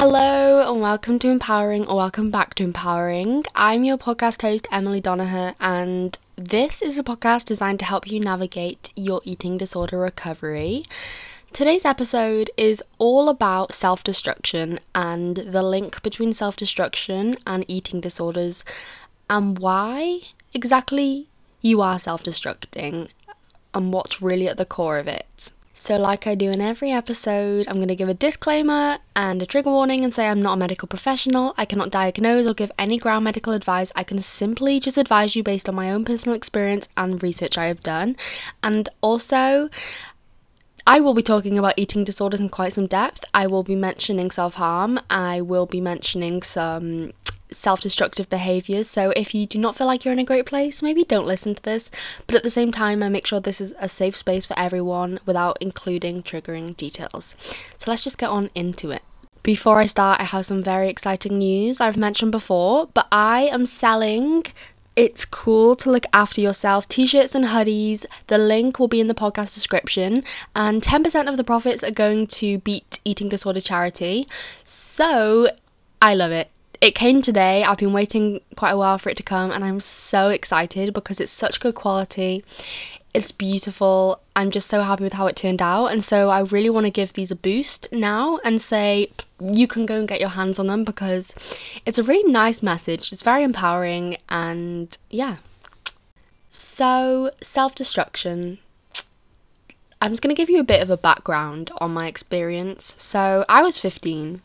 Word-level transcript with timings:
Hello 0.00 0.66
and 0.66 0.80
welcome 0.80 1.18
to 1.18 1.28
Empowering 1.28 1.86
or 1.86 1.96
welcome 1.96 2.30
back 2.30 2.54
to 2.54 2.62
Empowering. 2.62 3.44
I'm 3.54 3.84
your 3.84 3.98
podcast 3.98 4.40
host, 4.40 4.66
Emily 4.72 5.02
Donoher, 5.02 5.54
and 5.60 6.18
this 6.36 6.80
is 6.80 6.96
a 6.96 7.02
podcast 7.02 7.44
designed 7.44 7.80
to 7.80 7.84
help 7.84 8.10
you 8.10 8.18
navigate 8.18 8.94
your 8.96 9.20
eating 9.24 9.58
disorder 9.58 9.98
recovery. 9.98 10.86
Today's 11.52 11.84
episode 11.84 12.50
is 12.56 12.82
all 12.96 13.28
about 13.28 13.74
self 13.74 14.02
destruction 14.02 14.80
and 14.94 15.36
the 15.36 15.62
link 15.62 16.02
between 16.02 16.32
self 16.32 16.56
destruction 16.56 17.36
and 17.46 17.66
eating 17.68 18.00
disorders 18.00 18.64
and 19.28 19.58
why 19.58 20.20
exactly 20.54 21.28
you 21.60 21.82
are 21.82 21.98
self 21.98 22.24
destructing 22.24 23.10
and 23.74 23.92
what's 23.92 24.22
really 24.22 24.48
at 24.48 24.56
the 24.56 24.64
core 24.64 24.96
of 24.96 25.06
it. 25.06 25.52
So, 25.82 25.96
like 25.96 26.26
I 26.26 26.34
do 26.34 26.50
in 26.50 26.60
every 26.60 26.90
episode, 26.90 27.66
I'm 27.66 27.76
going 27.76 27.88
to 27.88 27.96
give 27.96 28.10
a 28.10 28.12
disclaimer 28.12 28.98
and 29.16 29.40
a 29.40 29.46
trigger 29.46 29.70
warning 29.70 30.04
and 30.04 30.12
say 30.12 30.26
I'm 30.26 30.42
not 30.42 30.52
a 30.52 30.56
medical 30.58 30.86
professional. 30.86 31.54
I 31.56 31.64
cannot 31.64 31.88
diagnose 31.88 32.46
or 32.46 32.52
give 32.52 32.70
any 32.78 32.98
ground 32.98 33.24
medical 33.24 33.54
advice. 33.54 33.90
I 33.96 34.04
can 34.04 34.20
simply 34.20 34.78
just 34.78 34.98
advise 34.98 35.34
you 35.34 35.42
based 35.42 35.70
on 35.70 35.74
my 35.74 35.90
own 35.90 36.04
personal 36.04 36.36
experience 36.36 36.86
and 36.98 37.22
research 37.22 37.56
I 37.56 37.64
have 37.64 37.82
done. 37.82 38.18
And 38.62 38.90
also, 39.00 39.70
I 40.86 41.00
will 41.00 41.14
be 41.14 41.22
talking 41.22 41.58
about 41.58 41.78
eating 41.78 42.04
disorders 42.04 42.40
in 42.40 42.50
quite 42.50 42.74
some 42.74 42.86
depth. 42.86 43.24
I 43.32 43.46
will 43.46 43.62
be 43.62 43.74
mentioning 43.74 44.30
self 44.30 44.54
harm. 44.54 45.00
I 45.08 45.40
will 45.40 45.64
be 45.64 45.80
mentioning 45.80 46.42
some 46.42 47.12
self 47.52 47.80
destructive 47.80 48.28
behaviors. 48.28 48.88
So 48.88 49.10
if 49.16 49.34
you 49.34 49.46
do 49.46 49.58
not 49.58 49.76
feel 49.76 49.86
like 49.86 50.04
you're 50.04 50.12
in 50.12 50.18
a 50.18 50.24
great 50.24 50.46
place, 50.46 50.82
maybe 50.82 51.04
don't 51.04 51.26
listen 51.26 51.54
to 51.54 51.62
this. 51.62 51.90
But 52.26 52.36
at 52.36 52.42
the 52.42 52.50
same 52.50 52.72
time, 52.72 53.02
I 53.02 53.08
make 53.08 53.26
sure 53.26 53.40
this 53.40 53.60
is 53.60 53.74
a 53.78 53.88
safe 53.88 54.16
space 54.16 54.46
for 54.46 54.58
everyone 54.58 55.20
without 55.26 55.58
including 55.60 56.22
triggering 56.22 56.76
details. 56.76 57.34
So 57.78 57.90
let's 57.90 58.02
just 58.02 58.18
get 58.18 58.30
on 58.30 58.50
into 58.54 58.90
it. 58.90 59.02
Before 59.42 59.80
I 59.80 59.86
start, 59.86 60.20
I 60.20 60.24
have 60.24 60.44
some 60.44 60.62
very 60.62 60.90
exciting 60.90 61.38
news 61.38 61.80
I've 61.80 61.96
mentioned 61.96 62.30
before, 62.30 62.88
but 62.92 63.06
I 63.10 63.44
am 63.44 63.64
selling 63.64 64.44
it's 64.96 65.24
cool 65.24 65.76
to 65.76 65.90
look 65.90 66.04
after 66.12 66.42
yourself. 66.42 66.86
T 66.88 67.06
shirts 67.06 67.34
and 67.34 67.46
hoodies. 67.46 68.04
The 68.26 68.36
link 68.36 68.78
will 68.78 68.88
be 68.88 69.00
in 69.00 69.06
the 69.06 69.14
podcast 69.14 69.54
description. 69.54 70.24
And 70.54 70.82
10% 70.82 71.28
of 71.28 71.38
the 71.38 71.44
profits 71.44 71.82
are 71.82 71.90
going 71.90 72.26
to 72.26 72.58
Beat 72.58 73.00
Eating 73.04 73.28
Disorder 73.30 73.60
Charity. 73.60 74.28
So 74.62 75.48
I 76.02 76.14
love 76.14 76.32
it 76.32 76.50
it 76.80 76.94
came 76.94 77.20
today. 77.20 77.62
I've 77.62 77.78
been 77.78 77.92
waiting 77.92 78.40
quite 78.56 78.70
a 78.70 78.76
while 78.76 78.98
for 78.98 79.10
it 79.10 79.16
to 79.18 79.22
come, 79.22 79.50
and 79.50 79.64
I'm 79.64 79.80
so 79.80 80.28
excited 80.28 80.94
because 80.94 81.20
it's 81.20 81.32
such 81.32 81.60
good 81.60 81.74
quality. 81.74 82.42
It's 83.12 83.32
beautiful. 83.32 84.20
I'm 84.36 84.50
just 84.50 84.68
so 84.68 84.82
happy 84.82 85.02
with 85.02 85.14
how 85.14 85.26
it 85.26 85.36
turned 85.36 85.60
out. 85.60 85.86
And 85.88 86.02
so 86.02 86.30
I 86.30 86.40
really 86.40 86.70
want 86.70 86.86
to 86.86 86.90
give 86.90 87.12
these 87.12 87.30
a 87.30 87.36
boost 87.36 87.88
now 87.92 88.38
and 88.44 88.62
say 88.62 89.10
you 89.40 89.66
can 89.66 89.84
go 89.84 89.98
and 89.98 90.08
get 90.08 90.20
your 90.20 90.28
hands 90.30 90.58
on 90.58 90.68
them 90.68 90.84
because 90.84 91.34
it's 91.84 91.98
a 91.98 92.04
really 92.04 92.30
nice 92.30 92.62
message. 92.62 93.12
It's 93.12 93.22
very 93.22 93.42
empowering 93.42 94.16
and 94.28 94.96
yeah. 95.10 95.36
So, 96.50 97.30
self 97.42 97.74
destruction. 97.74 98.58
I'm 100.00 100.12
just 100.12 100.22
going 100.22 100.34
to 100.34 100.40
give 100.40 100.50
you 100.50 100.60
a 100.60 100.64
bit 100.64 100.80
of 100.80 100.88
a 100.88 100.96
background 100.96 101.70
on 101.78 101.92
my 101.92 102.06
experience. 102.06 102.94
So, 102.96 103.44
I 103.48 103.62
was 103.62 103.78
15 103.78 104.40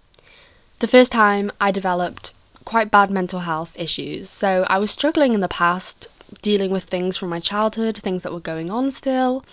the 0.79 0.87
first 0.87 1.11
time 1.11 1.51
I 1.59 1.71
developed 1.71 2.33
quite 2.65 2.91
bad 2.91 3.09
mental 3.11 3.41
health 3.41 3.71
issues. 3.75 4.29
So 4.29 4.65
I 4.69 4.77
was 4.79 4.91
struggling 4.91 5.33
in 5.33 5.39
the 5.39 5.47
past, 5.47 6.07
dealing 6.41 6.71
with 6.71 6.85
things 6.85 7.15
from 7.15 7.29
my 7.29 7.39
childhood, 7.39 7.97
things 7.97 8.23
that 8.23 8.33
were 8.33 8.39
going 8.39 8.69
on 8.69 8.91
still. 8.91 9.45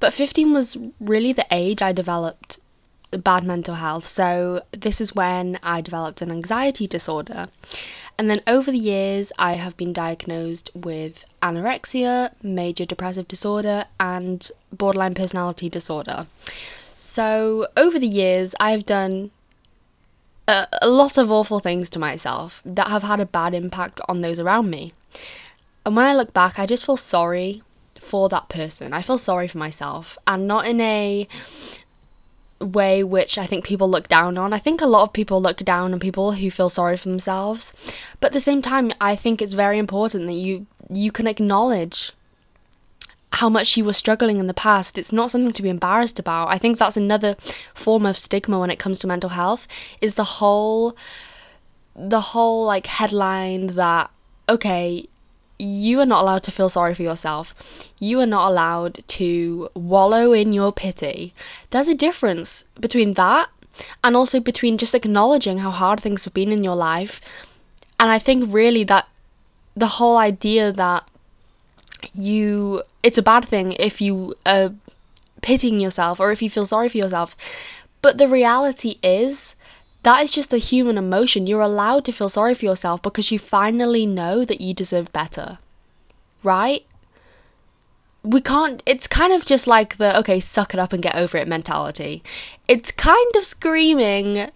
But 0.00 0.12
15 0.12 0.52
was 0.52 0.76
really 1.00 1.32
the 1.32 1.46
age 1.50 1.82
I 1.82 1.92
developed 1.92 2.58
bad 3.10 3.44
mental 3.44 3.76
health. 3.76 4.06
So 4.06 4.62
this 4.72 5.00
is 5.00 5.14
when 5.14 5.58
I 5.62 5.80
developed 5.80 6.22
an 6.22 6.30
anxiety 6.30 6.86
disorder. 6.86 7.46
And 8.18 8.30
then 8.30 8.42
over 8.46 8.70
the 8.70 8.78
years, 8.78 9.32
I 9.38 9.54
have 9.54 9.76
been 9.76 9.92
diagnosed 9.92 10.70
with 10.74 11.24
anorexia, 11.42 12.32
major 12.42 12.84
depressive 12.84 13.26
disorder, 13.26 13.86
and 13.98 14.50
borderline 14.70 15.14
personality 15.14 15.68
disorder. 15.68 16.26
So 16.96 17.68
over 17.76 17.98
the 17.98 18.06
years, 18.06 18.54
I've 18.60 18.86
done 18.86 19.30
a, 20.48 20.66
a 20.82 20.88
lot 20.88 21.18
of 21.18 21.30
awful 21.30 21.60
things 21.60 21.88
to 21.90 21.98
myself 21.98 22.62
that 22.64 22.88
have 22.88 23.02
had 23.02 23.20
a 23.20 23.26
bad 23.26 23.54
impact 23.54 24.00
on 24.08 24.20
those 24.20 24.38
around 24.38 24.70
me. 24.70 24.92
And 25.84 25.96
when 25.96 26.04
I 26.04 26.14
look 26.14 26.32
back, 26.32 26.58
I 26.58 26.66
just 26.66 26.84
feel 26.86 26.96
sorry 26.96 27.62
for 27.98 28.28
that 28.28 28.48
person. 28.48 28.92
I 28.92 29.02
feel 29.02 29.18
sorry 29.18 29.48
for 29.48 29.58
myself, 29.58 30.18
and 30.26 30.46
not 30.46 30.66
in 30.66 30.80
a 30.80 31.26
way 32.60 33.02
which 33.02 33.38
I 33.38 33.46
think 33.46 33.64
people 33.64 33.88
look 33.88 34.08
down 34.08 34.38
on. 34.38 34.52
I 34.52 34.58
think 34.58 34.80
a 34.80 34.86
lot 34.86 35.02
of 35.02 35.12
people 35.12 35.42
look 35.42 35.58
down 35.58 35.92
on 35.92 36.00
people 36.00 36.32
who 36.32 36.50
feel 36.50 36.68
sorry 36.68 36.96
for 36.96 37.08
themselves. 37.08 37.72
But 38.20 38.28
at 38.28 38.32
the 38.32 38.40
same 38.40 38.62
time, 38.62 38.92
I 39.00 39.16
think 39.16 39.42
it's 39.42 39.52
very 39.54 39.78
important 39.78 40.26
that 40.26 40.34
you 40.34 40.66
you 40.90 41.10
can 41.10 41.26
acknowledge 41.26 42.12
how 43.32 43.48
much 43.48 43.76
you 43.76 43.84
were 43.84 43.92
struggling 43.92 44.38
in 44.38 44.46
the 44.46 44.54
past. 44.54 44.98
It's 44.98 45.12
not 45.12 45.30
something 45.30 45.52
to 45.52 45.62
be 45.62 45.70
embarrassed 45.70 46.18
about. 46.18 46.48
I 46.48 46.58
think 46.58 46.78
that's 46.78 46.96
another 46.96 47.36
form 47.74 48.04
of 48.04 48.16
stigma 48.16 48.58
when 48.58 48.70
it 48.70 48.78
comes 48.78 48.98
to 49.00 49.06
mental 49.06 49.30
health 49.30 49.66
is 50.00 50.14
the 50.14 50.24
whole 50.24 50.96
the 51.94 52.20
whole 52.20 52.64
like 52.64 52.86
headline 52.86 53.68
that 53.68 54.10
okay, 54.48 55.06
you 55.58 56.00
are 56.00 56.06
not 56.06 56.22
allowed 56.22 56.42
to 56.42 56.50
feel 56.50 56.68
sorry 56.68 56.94
for 56.94 57.02
yourself. 57.02 57.54
You 58.00 58.20
are 58.20 58.26
not 58.26 58.50
allowed 58.50 59.06
to 59.08 59.68
wallow 59.74 60.32
in 60.32 60.52
your 60.52 60.72
pity. 60.72 61.32
There's 61.70 61.88
a 61.88 61.94
difference 61.94 62.64
between 62.80 63.14
that 63.14 63.48
and 64.04 64.16
also 64.16 64.40
between 64.40 64.76
just 64.76 64.94
acknowledging 64.94 65.58
how 65.58 65.70
hard 65.70 66.00
things 66.00 66.24
have 66.24 66.34
been 66.34 66.52
in 66.52 66.64
your 66.64 66.76
life. 66.76 67.20
And 67.98 68.10
I 68.10 68.18
think 68.18 68.52
really 68.52 68.84
that 68.84 69.08
the 69.74 69.86
whole 69.86 70.18
idea 70.18 70.72
that 70.72 71.08
you 72.14 72.82
it's 73.02 73.18
a 73.18 73.22
bad 73.22 73.44
thing 73.44 73.72
if 73.72 74.00
you 74.00 74.34
are 74.46 74.72
pitying 75.42 75.80
yourself 75.80 76.20
or 76.20 76.32
if 76.32 76.40
you 76.40 76.48
feel 76.48 76.66
sorry 76.66 76.88
for 76.88 76.98
yourself. 76.98 77.36
But 78.00 78.18
the 78.18 78.28
reality 78.28 78.98
is 79.02 79.54
that 80.02 80.22
is 80.22 80.30
just 80.30 80.52
a 80.52 80.58
human 80.58 80.98
emotion. 80.98 81.46
You're 81.46 81.60
allowed 81.60 82.04
to 82.06 82.12
feel 82.12 82.28
sorry 82.28 82.54
for 82.54 82.64
yourself 82.64 83.02
because 83.02 83.30
you 83.30 83.38
finally 83.38 84.06
know 84.06 84.44
that 84.44 84.60
you 84.60 84.74
deserve 84.74 85.12
better. 85.12 85.58
Right? 86.42 86.84
We 88.24 88.40
can't, 88.40 88.82
it's 88.86 89.06
kind 89.06 89.32
of 89.32 89.44
just 89.44 89.66
like 89.66 89.96
the, 89.96 90.16
okay, 90.18 90.38
suck 90.40 90.74
it 90.74 90.80
up 90.80 90.92
and 90.92 91.02
get 91.02 91.16
over 91.16 91.36
it 91.38 91.48
mentality. 91.48 92.22
It's 92.68 92.90
kind 92.92 93.36
of 93.36 93.44
screaming 93.44 94.50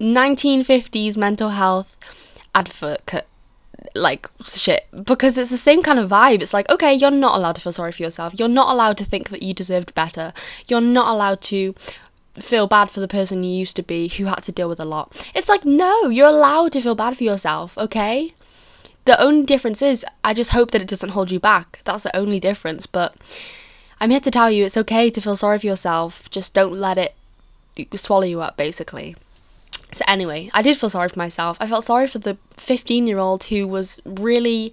1950s 0.00 1.16
mental 1.16 1.50
health 1.50 1.98
advocate 2.54 3.26
like 3.94 4.28
shit 4.46 4.86
because 5.04 5.38
it's 5.38 5.50
the 5.50 5.58
same 5.58 5.82
kind 5.82 5.98
of 5.98 6.10
vibe. 6.10 6.42
It's 6.42 6.54
like, 6.54 6.68
okay, 6.70 6.94
you're 6.94 7.10
not 7.10 7.36
allowed 7.36 7.54
to 7.56 7.60
feel 7.60 7.72
sorry 7.72 7.92
for 7.92 8.02
yourself. 8.02 8.38
You're 8.38 8.48
not 8.48 8.72
allowed 8.72 8.96
to 8.98 9.04
think 9.04 9.28
that 9.30 9.42
you 9.42 9.54
deserved 9.54 9.94
better. 9.94 10.32
You're 10.68 10.80
not 10.80 11.08
allowed 11.08 11.40
to 11.42 11.74
feel 12.40 12.66
bad 12.66 12.90
for 12.90 13.00
the 13.00 13.08
person 13.08 13.44
you 13.44 13.58
used 13.58 13.76
to 13.76 13.82
be 13.82 14.08
who 14.08 14.24
had 14.24 14.42
to 14.44 14.52
deal 14.52 14.68
with 14.68 14.80
a 14.80 14.84
lot. 14.84 15.14
It's 15.34 15.48
like, 15.48 15.64
no, 15.64 16.08
you're 16.08 16.28
allowed 16.28 16.72
to 16.72 16.80
feel 16.80 16.94
bad 16.94 17.16
for 17.16 17.24
yourself, 17.24 17.76
okay? 17.76 18.34
The 19.04 19.20
only 19.20 19.44
difference 19.44 19.82
is, 19.82 20.06
I 20.24 20.32
just 20.32 20.50
hope 20.50 20.70
that 20.70 20.80
it 20.80 20.88
doesn't 20.88 21.10
hold 21.10 21.30
you 21.30 21.40
back. 21.40 21.80
That's 21.84 22.04
the 22.04 22.16
only 22.16 22.40
difference. 22.40 22.86
But 22.86 23.14
I'm 24.00 24.10
here 24.10 24.20
to 24.20 24.30
tell 24.30 24.50
you 24.50 24.64
it's 24.64 24.76
okay 24.76 25.10
to 25.10 25.20
feel 25.20 25.36
sorry 25.36 25.58
for 25.58 25.66
yourself. 25.66 26.30
Just 26.30 26.54
don't 26.54 26.72
let 26.72 26.98
it 26.98 27.14
swallow 27.94 28.24
you 28.24 28.40
up, 28.40 28.56
basically. 28.56 29.16
So, 29.92 30.04
anyway, 30.08 30.50
I 30.54 30.62
did 30.62 30.78
feel 30.78 30.90
sorry 30.90 31.08
for 31.08 31.18
myself. 31.18 31.56
I 31.60 31.66
felt 31.66 31.84
sorry 31.84 32.06
for 32.06 32.18
the 32.18 32.38
15 32.56 33.06
year 33.06 33.18
old 33.18 33.44
who 33.44 33.68
was 33.68 34.00
really 34.04 34.72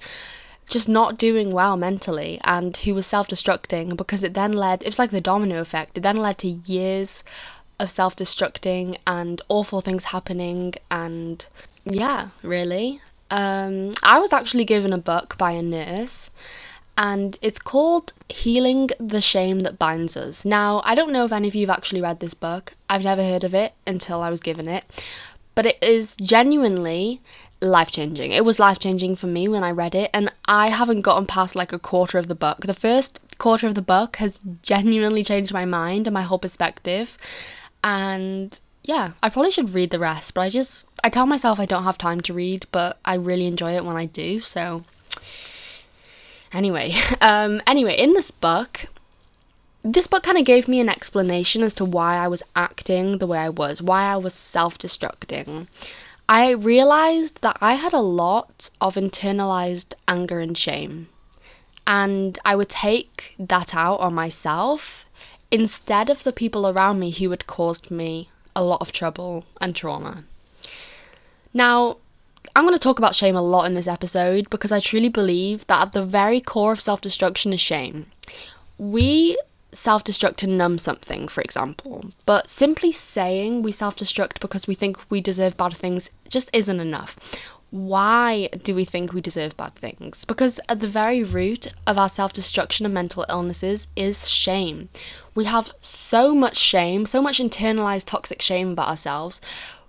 just 0.68 0.88
not 0.88 1.18
doing 1.18 1.52
well 1.52 1.76
mentally 1.76 2.40
and 2.44 2.76
who 2.78 2.94
was 2.94 3.06
self 3.06 3.28
destructing 3.28 3.98
because 3.98 4.24
it 4.24 4.34
then 4.34 4.54
led, 4.54 4.84
it 4.84 4.88
was 4.88 5.00
like 5.00 5.12
the 5.12 5.22
domino 5.22 5.60
effect. 5.60 5.98
It 5.98 6.02
then 6.02 6.18
led 6.18 6.38
to 6.40 6.48
years 6.48 7.24
of 7.80 7.90
self 7.90 8.16
destructing 8.16 8.98
and 9.06 9.42
awful 9.50 9.82
things 9.82 10.06
happening. 10.06 10.76
And 10.90 11.46
yeah, 11.84 12.30
really. 12.44 13.02
Um, 13.32 13.94
I 14.02 14.20
was 14.20 14.34
actually 14.34 14.66
given 14.66 14.94
a 14.94 14.98
book 14.98 15.38
by 15.38 15.52
a 15.52 15.62
nurse 15.62 16.32
and 17.00 17.38
it's 17.42 17.60
called 17.60 18.12
Healing 18.28 18.90
the 19.00 19.22
Shame 19.22 19.62
That 19.62 19.80
Binds 19.80 20.18
Us. 20.18 20.44
Now, 20.44 20.82
I 20.84 20.96
don't 20.96 21.14
know 21.14 21.24
if 21.24 21.32
any 21.32 21.48
of 21.48 21.56
you 21.56 21.66
have 21.66 21.76
actually 21.76 22.02
read 22.02 22.20
this 22.20 22.34
book, 22.34 22.74
I've 22.90 23.06
never 23.06 23.24
heard 23.24 23.46
of 23.46 23.54
it 23.54 23.74
until 23.88 24.22
I 24.22 24.30
was 24.30 24.42
given 24.42 24.68
it, 24.68 24.84
but 25.56 25.66
it 25.66 25.82
is 25.82 26.18
genuinely 26.18 27.22
life 27.62 27.90
changing. 27.90 28.32
It 28.32 28.44
was 28.44 28.60
life 28.60 28.80
changing 28.80 29.16
for 29.16 29.28
me 29.28 29.48
when 29.48 29.64
I 29.64 29.72
read 29.72 29.96
it, 29.96 30.10
and 30.14 30.30
I 30.44 30.68
haven't 30.68 31.02
gotten 31.02 31.26
past 31.26 31.56
like 31.56 31.72
a 31.72 31.80
quarter 31.80 32.18
of 32.18 32.28
the 32.28 32.36
book. 32.36 32.66
The 32.66 32.74
first 32.74 33.18
quarter 33.38 33.66
of 33.66 33.76
the 33.76 33.82
book 33.82 34.18
has 34.18 34.42
genuinely 34.62 35.24
changed 35.24 35.54
my 35.54 35.64
mind 35.64 36.06
and 36.06 36.14
my 36.14 36.24
whole 36.24 36.38
perspective, 36.38 37.18
and 37.82 38.60
yeah, 38.84 39.12
I 39.24 39.30
probably 39.30 39.52
should 39.52 39.74
read 39.74 39.92
the 39.92 40.00
rest, 40.00 40.34
but 40.34 40.42
I 40.42 40.50
just 40.50 40.86
I 41.02 41.10
tell 41.10 41.26
myself 41.26 41.62
I 41.62 41.66
don't 41.66 41.86
have 41.86 41.98
time 41.98 42.20
to 42.22 42.34
read, 42.34 42.66
but 42.74 43.00
I 43.06 43.14
really 43.14 43.46
enjoy 43.46 43.78
it 43.78 43.86
when 43.86 43.96
I 43.96 44.06
do, 44.06 44.42
so 44.42 44.84
Anyway, 46.52 46.96
um, 47.22 47.62
anyway, 47.68 47.98
in 47.98 48.14
this 48.14 48.32
book, 48.32 48.86
this 49.84 50.08
book 50.08 50.24
kind 50.24 50.38
of 50.38 50.46
gave 50.46 50.68
me 50.68 50.80
an 50.80 50.90
explanation 50.90 51.64
as 51.64 51.74
to 51.76 51.86
why 51.86 52.18
I 52.18 52.28
was 52.28 52.44
acting 52.56 53.18
the 53.18 53.28
way 53.28 53.40
I 53.40 53.50
was, 53.50 53.82
why 53.82 54.04
I 54.04 54.18
was 54.18 54.34
self 54.34 54.78
destructing. 54.78 55.68
I 56.28 56.52
realized 56.52 57.42
that 57.42 57.58
I 57.60 57.74
had 57.74 57.94
a 57.94 58.02
lot 58.02 58.70
of 58.80 58.96
internalized 58.96 59.94
anger 60.08 60.40
and 60.40 60.58
shame. 60.58 61.10
And 61.88 62.38
I 62.46 62.56
would 62.56 62.70
take 62.70 63.34
that 63.40 63.74
out 63.74 64.00
on 64.00 64.14
myself 64.14 65.06
instead 65.50 66.10
of 66.10 66.24
the 66.24 66.32
people 66.32 66.68
around 66.68 67.00
me 67.00 67.10
who 67.10 67.32
had 67.32 67.48
caused 67.48 67.90
me 67.90 68.30
a 68.56 68.64
lot 68.64 68.82
of 68.82 68.92
trouble 68.92 69.46
and 69.60 69.76
trauma. 69.76 70.24
Now, 71.52 71.98
I'm 72.60 72.66
going 72.66 72.76
to 72.76 72.84
talk 72.84 73.00
about 73.00 73.16
shame 73.16 73.38
a 73.38 73.42
lot 73.42 73.68
in 73.68 73.74
this 73.74 73.88
episode 73.88 74.50
because 74.50 74.74
I 74.74 74.82
truly 74.82 75.08
believe 75.08 75.66
that 75.68 75.82
at 75.82 75.94
the 75.94 76.04
very 76.04 76.42
core 76.42 76.74
of 76.74 76.82
self 76.82 77.00
destruction 77.00 77.54
is 77.54 77.62
shame. 77.62 78.08
We 78.78 79.38
self 79.72 80.04
destruct 80.04 80.36
to 80.38 80.48
numb 80.48 80.78
something, 80.78 81.30
for 81.30 81.40
example, 81.40 82.10
but 82.26 82.50
simply 82.50 82.92
saying 82.92 83.62
we 83.62 83.72
self 83.72 83.96
destruct 83.96 84.42
because 84.42 84.68
we 84.68 84.76
think 84.76 84.98
we 85.10 85.22
deserve 85.22 85.56
bad 85.56 85.78
things 85.78 86.10
just 86.28 86.50
isn't 86.52 86.82
enough. 86.82 87.18
Why 87.70 88.50
do 88.62 88.76
we 88.76 88.84
think 88.84 89.14
we 89.14 89.22
deserve 89.22 89.56
bad 89.56 89.76
things? 89.76 90.26
Because 90.26 90.60
at 90.68 90.82
the 90.82 90.88
very 90.90 91.24
root 91.24 91.74
of 91.88 91.98
our 91.98 92.10
self 92.10 92.34
destruction 92.34 92.86
and 92.86 92.94
mental 92.94 93.26
illnesses 93.30 93.88
is 93.96 94.28
shame. 94.28 94.90
We 95.34 95.46
have 95.46 95.72
so 95.80 96.36
much 96.36 96.58
shame, 96.58 97.06
so 97.06 97.22
much 97.22 97.40
internalized 97.40 98.04
toxic 98.08 98.42
shame 98.42 98.72
about 98.74 98.90
ourselves. 98.90 99.40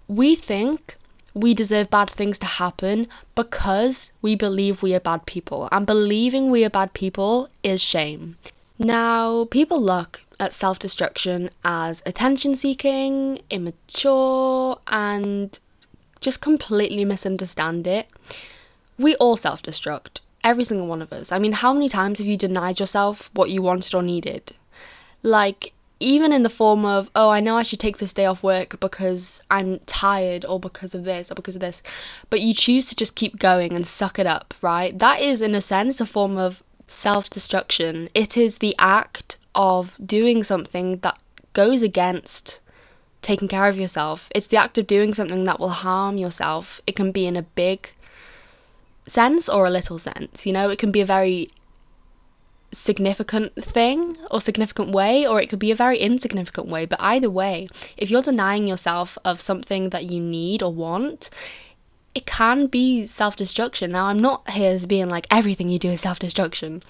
We 0.07 0.37
think 0.37 0.95
we 1.35 1.55
deserve 1.55 1.91
bad 1.91 2.11
things 2.11 2.39
to 2.39 2.47
happen 2.47 3.07
because 3.35 4.11
we 4.23 4.35
believe 4.35 4.83
we 4.83 4.95
are 4.95 5.01
bad 5.01 5.27
people, 5.27 5.69
and 5.71 5.87
believing 5.87 6.51
we 6.51 6.65
are 6.65 6.71
bad 6.71 6.93
people 6.93 7.49
is 7.63 7.81
shame. 7.81 8.37
Now, 8.79 9.45
people 9.47 9.81
look 9.81 10.23
at 10.39 10.55
self 10.55 10.79
destruction 10.79 11.51
as 11.65 12.03
attention 12.07 12.57
seeking, 12.57 13.41
immature, 13.51 14.79
and 14.87 15.59
just 16.21 16.41
completely 16.41 17.05
misunderstand 17.05 17.87
it. 17.87 18.09
We 18.99 19.15
all 19.17 19.37
self 19.37 19.63
destruct, 19.63 20.21
every 20.43 20.65
single 20.65 20.87
one 20.87 21.03
of 21.03 21.13
us. 21.13 21.31
I 21.31 21.39
mean, 21.39 21.53
how 21.53 21.73
many 21.73 21.89
times 21.89 22.19
have 22.19 22.27
you 22.27 22.37
denied 22.37 22.81
yourself 22.81 23.31
what 23.35 23.51
you 23.51 23.63
wanted 23.63 23.95
or 23.95 24.03
needed? 24.03 24.57
Like, 25.23 25.73
even 26.01 26.33
in 26.33 26.43
the 26.43 26.49
form 26.49 26.85
of, 26.85 27.11
oh, 27.15 27.29
I 27.29 27.41
know 27.41 27.57
I 27.57 27.63
should 27.63 27.79
take 27.79 27.99
this 27.99 28.15
day 28.15 28.25
off 28.25 28.43
work 28.43 28.81
because 28.81 29.43
I'm 29.51 29.79
tired 29.81 30.45
or 30.47 30.59
because 30.59 30.95
of 30.95 31.05
this 31.05 31.31
or 31.31 31.35
because 31.35 31.55
of 31.55 31.61
this, 31.61 31.83
but 32.31 32.41
you 32.41 32.55
choose 32.55 32.87
to 32.87 32.97
just 32.97 33.15
keep 33.15 33.39
going 33.39 33.75
and 33.75 33.87
suck 33.87 34.19
it 34.19 34.27
up, 34.27 34.55
right? 34.63 34.99
That 34.99 35.21
is, 35.21 35.41
in 35.41 35.55
a 35.55 35.61
sense, 35.61 36.01
a 36.01 36.07
form 36.07 36.39
of 36.39 36.63
self 36.87 37.29
destruction. 37.29 38.09
It 38.15 38.37
is 38.37 38.59
the 38.59 38.75
act 38.79 39.37
of 39.55 39.97
doing 40.05 40.43
something 40.43 40.99
that 40.99 41.21
goes 41.53 41.83
against 41.83 42.61
taking 43.23 43.49
care 43.49 43.69
of 43.69 43.79
yourself. 43.79 44.29
It's 44.35 44.47
the 44.47 44.57
act 44.57 44.79
of 44.79 44.87
doing 44.87 45.13
something 45.13 45.45
that 45.45 45.61
will 45.61 45.69
harm 45.69 46.17
yourself. 46.17 46.81
It 46.87 46.97
can 46.97 47.13
be 47.13 47.27
in 47.27 47.37
a 47.37 47.43
big 47.43 47.91
sense 49.07 49.49
or 49.49 49.67
a 49.67 49.71
little 49.71 49.99
sense. 49.99 50.47
You 50.47 50.53
know, 50.53 50.71
it 50.71 50.79
can 50.79 50.91
be 50.91 51.01
a 51.01 51.07
very 51.07 51.51
significant 52.73 53.55
thing 53.63 54.17
or 54.31 54.41
significant 54.41 54.91
way, 54.91 55.27
or 55.27 55.41
it 55.41 55.49
could 55.49 55.59
be 55.59 55.71
a 55.71 55.77
very 55.77 55.99
insignificant 55.99 56.69
way. 56.69 56.87
But 56.87 57.01
either 57.01 57.31
way, 57.31 57.69
if 57.97 58.11
you're 58.11 58.23
denying 58.23 58.69
yourself 58.69 59.19
of 59.25 59.41
something 59.41 59.91
that 59.91 60.05
you 60.05 60.21
need 60.21 60.63
or 60.63 60.73
want, 60.73 61.31
it 62.15 62.27
can 62.27 62.67
be 62.67 63.07
self 63.07 63.37
destruction. 63.37 63.93
Now, 63.93 64.07
I'm 64.07 64.19
not 64.19 64.51
here 64.51 64.73
as 64.73 64.87
being 64.87 65.09
like 65.09 65.27
everything 65.31 65.69
you 65.69 65.79
do 65.79 65.91
is 65.91 66.01
self 66.01 66.19
destruction. 66.19 66.83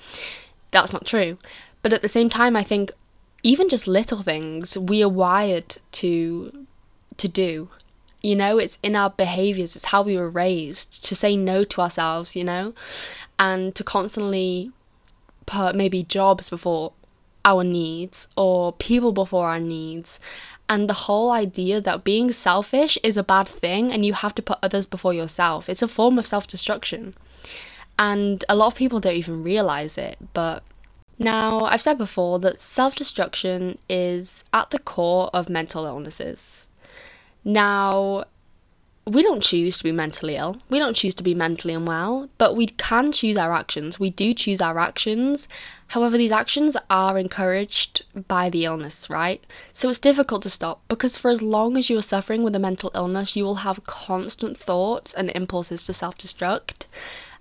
That's 0.70 0.92
not 0.92 1.06
true. 1.06 1.38
But 1.82 1.92
at 1.92 2.02
the 2.02 2.08
same 2.08 2.28
time, 2.28 2.56
I 2.56 2.62
think 2.62 2.92
even 3.42 3.68
just 3.68 3.86
little 3.86 4.22
things 4.22 4.76
we 4.76 5.02
are 5.02 5.08
wired 5.08 5.76
to 5.92 6.66
to 7.16 7.28
do. 7.28 7.68
You 8.22 8.36
know, 8.36 8.58
it's 8.58 8.76
in 8.82 8.96
our 8.96 9.10
behaviors, 9.10 9.76
it's 9.76 9.86
how 9.86 10.02
we 10.02 10.16
were 10.16 10.28
raised 10.28 11.02
to 11.06 11.14
say 11.14 11.36
no 11.36 11.64
to 11.64 11.80
ourselves, 11.80 12.36
you 12.36 12.44
know, 12.44 12.74
and 13.38 13.74
to 13.74 13.82
constantly 13.82 14.72
put 15.50 15.74
maybe 15.74 16.02
jobs 16.04 16.48
before 16.48 16.92
our 17.44 17.64
needs 17.64 18.28
or 18.36 18.72
people 18.74 19.12
before 19.12 19.48
our 19.48 19.60
needs 19.60 20.20
and 20.70 20.88
the 20.88 20.94
whole 21.08 21.32
idea 21.32 21.80
that 21.80 22.04
being 22.04 22.30
selfish 22.30 22.96
is 23.02 23.16
a 23.16 23.24
bad 23.24 23.48
thing 23.48 23.90
and 23.90 24.04
you 24.06 24.12
have 24.12 24.36
to 24.36 24.42
put 24.42 24.60
others 24.62 24.86
before 24.86 25.12
yourself. 25.12 25.68
It's 25.68 25.82
a 25.82 25.88
form 25.88 26.16
of 26.16 26.28
self 26.28 26.46
destruction. 26.46 27.14
And 27.98 28.44
a 28.48 28.54
lot 28.54 28.68
of 28.68 28.76
people 28.76 29.00
don't 29.00 29.16
even 29.16 29.42
realize 29.42 29.98
it. 29.98 30.16
But 30.32 30.62
now, 31.18 31.62
I've 31.62 31.82
said 31.82 31.98
before 31.98 32.38
that 32.38 32.60
self 32.60 32.94
destruction 32.94 33.78
is 33.88 34.44
at 34.54 34.70
the 34.70 34.78
core 34.78 35.28
of 35.34 35.50
mental 35.50 35.86
illnesses. 35.86 36.68
Now, 37.44 38.24
we 39.06 39.22
don't 39.22 39.42
choose 39.42 39.78
to 39.78 39.84
be 39.84 39.92
mentally 39.92 40.36
ill. 40.36 40.58
We 40.68 40.78
don't 40.78 40.94
choose 40.94 41.14
to 41.14 41.22
be 41.22 41.34
mentally 41.34 41.72
unwell, 41.72 42.28
but 42.36 42.54
we 42.54 42.66
can 42.66 43.12
choose 43.12 43.36
our 43.36 43.52
actions. 43.52 43.98
We 43.98 44.10
do 44.10 44.34
choose 44.34 44.60
our 44.60 44.78
actions. 44.78 45.48
However, 45.88 46.18
these 46.18 46.30
actions 46.30 46.76
are 46.90 47.18
encouraged 47.18 48.04
by 48.28 48.50
the 48.50 48.66
illness, 48.66 49.08
right? 49.08 49.42
So 49.72 49.88
it's 49.88 49.98
difficult 49.98 50.42
to 50.42 50.50
stop 50.50 50.82
because 50.86 51.16
for 51.16 51.30
as 51.30 51.40
long 51.40 51.76
as 51.76 51.88
you 51.88 51.98
are 51.98 52.02
suffering 52.02 52.42
with 52.42 52.54
a 52.54 52.60
mental 52.60 52.92
illness, 52.94 53.34
you 53.34 53.44
will 53.44 53.56
have 53.56 53.86
constant 53.86 54.58
thoughts 54.58 55.14
and 55.14 55.30
impulses 55.34 55.86
to 55.86 55.94
self 55.94 56.18
destruct. 56.18 56.84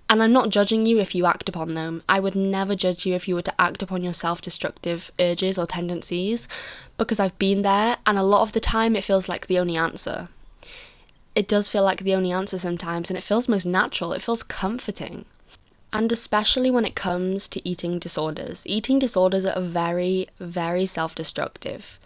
And 0.08 0.22
I'm 0.22 0.32
not 0.32 0.48
judging 0.48 0.86
you 0.86 0.98
if 0.98 1.14
you 1.14 1.26
act 1.26 1.48
upon 1.48 1.74
them. 1.74 2.02
I 2.08 2.18
would 2.18 2.34
never 2.34 2.74
judge 2.74 3.06
you 3.06 3.14
if 3.14 3.28
you 3.28 3.36
were 3.36 3.42
to 3.42 3.60
act 3.60 3.80
upon 3.82 4.02
your 4.02 4.14
self 4.14 4.40
destructive 4.40 5.12
urges 5.20 5.58
or 5.58 5.66
tendencies 5.66 6.48
because 6.96 7.20
I've 7.20 7.38
been 7.38 7.62
there, 7.62 7.98
and 8.06 8.18
a 8.18 8.24
lot 8.24 8.42
of 8.42 8.52
the 8.52 8.60
time 8.60 8.96
it 8.96 9.04
feels 9.04 9.28
like 9.28 9.46
the 9.46 9.58
only 9.58 9.76
answer 9.76 10.28
it 11.34 11.48
does 11.48 11.68
feel 11.68 11.84
like 11.84 12.00
the 12.00 12.14
only 12.14 12.32
answer 12.32 12.58
sometimes, 12.58 13.10
and 13.10 13.16
it 13.16 13.22
feels 13.22 13.48
most 13.48 13.66
natural. 13.66 14.12
It 14.12 14.22
feels 14.22 14.42
comforting. 14.42 15.24
And 15.92 16.10
especially 16.12 16.70
when 16.70 16.84
it 16.84 16.94
comes 16.94 17.48
to 17.48 17.68
eating 17.68 17.98
disorders. 17.98 18.62
Eating 18.64 18.98
disorders 18.98 19.44
are 19.44 19.60
very, 19.60 20.28
very 20.38 20.86
self 20.86 21.14
destructive. 21.14 21.98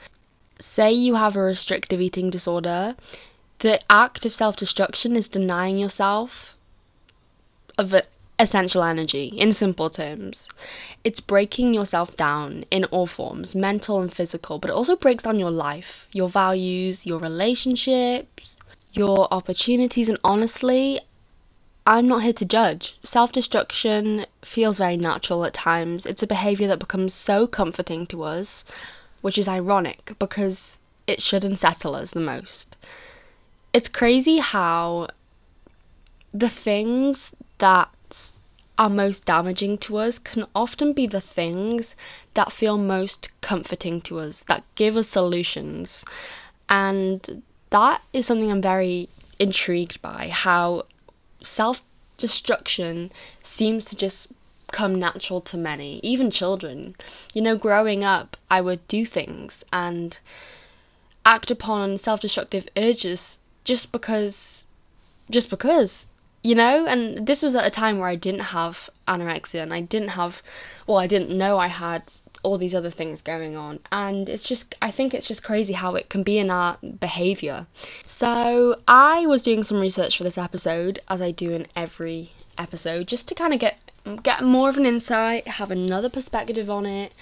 Say 0.59 0.93
you 0.93 1.15
have 1.17 1.37
a 1.37 1.41
restrictive 1.41 2.01
eating 2.01 2.31
disorder, 2.31 2.97
the 3.59 3.81
act 3.91 4.25
of 4.25 4.35
self 4.35 4.57
destruction 4.57 5.17
is 5.17 5.29
denying 5.29 5.79
yourself 5.79 6.57
of 7.77 7.95
essential 8.39 8.83
energy, 8.83 9.27
in 9.27 9.53
simple 9.53 9.91
terms. 9.91 10.49
It's 11.05 11.21
breaking 11.21 11.75
yourself 11.75 12.17
down 12.17 12.65
in 12.71 12.85
all 12.87 13.07
forms, 13.07 13.55
mental 13.55 14.01
and 14.01 14.13
physical, 14.13 14.59
but 14.59 14.71
it 14.71 14.75
also 14.75 14.97
breaks 14.97 15.23
down 15.23 15.39
your 15.39 15.51
life, 15.51 16.07
your 16.13 16.29
values, 16.29 17.07
your 17.07 17.19
relationships, 17.19 18.59
your 18.97 19.33
opportunities, 19.33 20.09
and 20.09 20.19
honestly, 20.25 21.01
I'm 21.87 22.09
not 22.09 22.23
here 22.23 22.33
to 22.35 22.45
judge. 22.45 22.99
Self 23.05 23.33
destruction 23.33 24.27
feels 24.43 24.79
very 24.79 24.97
natural 24.97 25.45
at 25.45 25.53
times. 25.55 26.07
It's 26.07 26.23
a 26.23 26.27
behavior 26.27 26.67
that 26.69 26.79
becomes 26.79 27.13
so 27.13 27.47
comforting 27.47 28.07
to 28.07 28.23
us, 28.23 28.65
which 29.21 29.37
is 29.37 29.49
ironic 29.49 30.13
because 30.19 30.79
it 31.07 31.21
should 31.21 31.45
unsettle 31.45 31.95
us 31.95 32.13
the 32.13 32.21
most. 32.21 32.77
It's 33.73 33.89
crazy 33.89 34.39
how 34.39 35.09
the 36.33 36.49
things 36.49 37.33
that 37.59 38.33
are 38.79 38.91
most 38.91 39.25
damaging 39.25 39.79
to 39.79 39.99
us 39.99 40.19
can 40.19 40.47
often 40.55 40.93
be 40.93 41.07
the 41.07 41.21
things 41.21 41.95
that 42.35 42.51
feel 42.51 42.77
most 42.77 43.31
comforting 43.41 44.01
to 44.01 44.19
us, 44.19 44.43
that 44.49 44.65
give 44.75 44.97
us 44.97 45.09
solutions. 45.09 46.05
And 46.69 47.43
that 47.75 48.03
is 48.13 48.25
something 48.25 48.53
I'm 48.53 48.63
very 48.63 49.09
intrigued 49.41 50.01
by 50.01 50.29
how 50.29 50.87
self 51.43 51.83
destruction 52.19 53.11
seems 53.43 53.87
to 53.87 53.97
just 53.97 54.29
come 54.71 54.95
natural 54.95 55.41
to 55.41 55.57
many, 55.57 55.99
even 56.05 56.31
children. 56.31 56.95
You 57.35 57.43
know, 57.43 57.57
growing 57.57 58.05
up, 58.05 58.37
I 58.49 58.61
would 58.61 58.87
do 58.87 59.05
things 59.05 59.65
and 59.73 60.17
act 61.27 61.51
upon 61.51 61.99
self 61.99 62.21
destructive 62.21 62.69
urges 62.77 63.39
just 63.65 63.91
because, 63.91 64.65
just 65.29 65.51
because, 65.51 66.07
you 66.45 66.55
know? 66.55 66.87
And 66.87 67.27
this 67.27 67.43
was 67.43 67.57
at 67.57 67.67
a 67.67 67.71
time 67.71 67.99
where 67.99 68.09
I 68.09 68.15
didn't 68.15 68.55
have 68.59 68.89
anorexia 69.09 69.65
and 69.65 69.75
I 69.75 69.81
didn't 69.81 70.11
have, 70.11 70.45
well, 70.87 70.99
I 70.99 71.09
didn't 71.09 71.37
know 71.37 71.59
I 71.59 71.67
had 71.67 72.05
all 72.45 72.59
these 72.59 72.75
other 72.75 72.91
things 72.91 73.23
going 73.23 73.57
on. 73.57 73.81
And 73.91 74.29
it's 74.29 74.47
just, 74.49 74.75
I 74.81 74.91
think 74.91 75.15
it's 75.15 75.27
just 75.27 75.43
crazy 75.43 75.73
how 75.73 75.97
it 75.97 76.09
can 76.09 76.23
be 76.23 76.39
in 76.39 76.51
our 76.51 76.79
behavior. 77.01 77.67
So 78.03 78.79
I 78.87 79.27
was 79.27 79.43
doing 79.43 79.63
some 79.63 79.81
research 79.81 80.17
for 80.17 80.25
this 80.25 80.39
episode, 80.39 81.01
as 81.09 81.21
I 81.21 81.33
do 81.33 81.53
in 81.53 81.67
every 81.75 82.33
episode, 82.57 83.09
just 83.09 83.27
to 83.29 83.35
kind 83.35 83.53
of 83.53 83.61
get 83.61 83.79
get 84.23 84.45
more 84.45 84.69
of 84.69 84.77
an 84.77 84.85
insight, 84.85 85.49
have 85.49 85.71
another 85.71 86.11
perspective 86.11 86.69
on 86.69 86.85
it, 86.85 87.13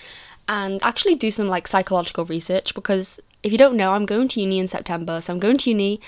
and 0.49 0.83
actually 0.83 1.15
do 1.15 1.31
some 1.31 1.49
like 1.49 1.69
psychological 1.69 2.25
research 2.25 2.75
because 2.75 3.21
if 3.43 3.53
you 3.53 3.59
don't 3.59 3.77
know, 3.77 3.93
I'm 3.93 4.07
going 4.07 4.29
to 4.29 4.41
uni 4.41 4.59
in 4.59 4.69
September. 4.69 5.21
So 5.21 5.33
I'm 5.33 5.39
going 5.39 5.57
to 5.59 5.71
uni 5.71 6.01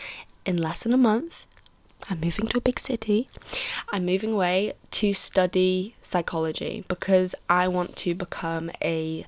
in 0.44 0.56
less 0.56 0.82
than 0.82 0.92
a 0.92 0.98
month. 0.98 1.46
I'm 2.10 2.20
moving 2.20 2.46
to 2.48 2.58
a 2.58 2.60
big 2.60 2.78
city. 2.78 3.28
I'm 3.92 4.04
moving 4.04 4.32
away 4.32 4.74
to 4.92 5.12
study 5.12 5.94
psychology 6.02 6.84
because 6.88 7.34
I 7.48 7.68
want 7.68 7.96
to 7.96 8.14
become 8.14 8.70
a 8.82 9.24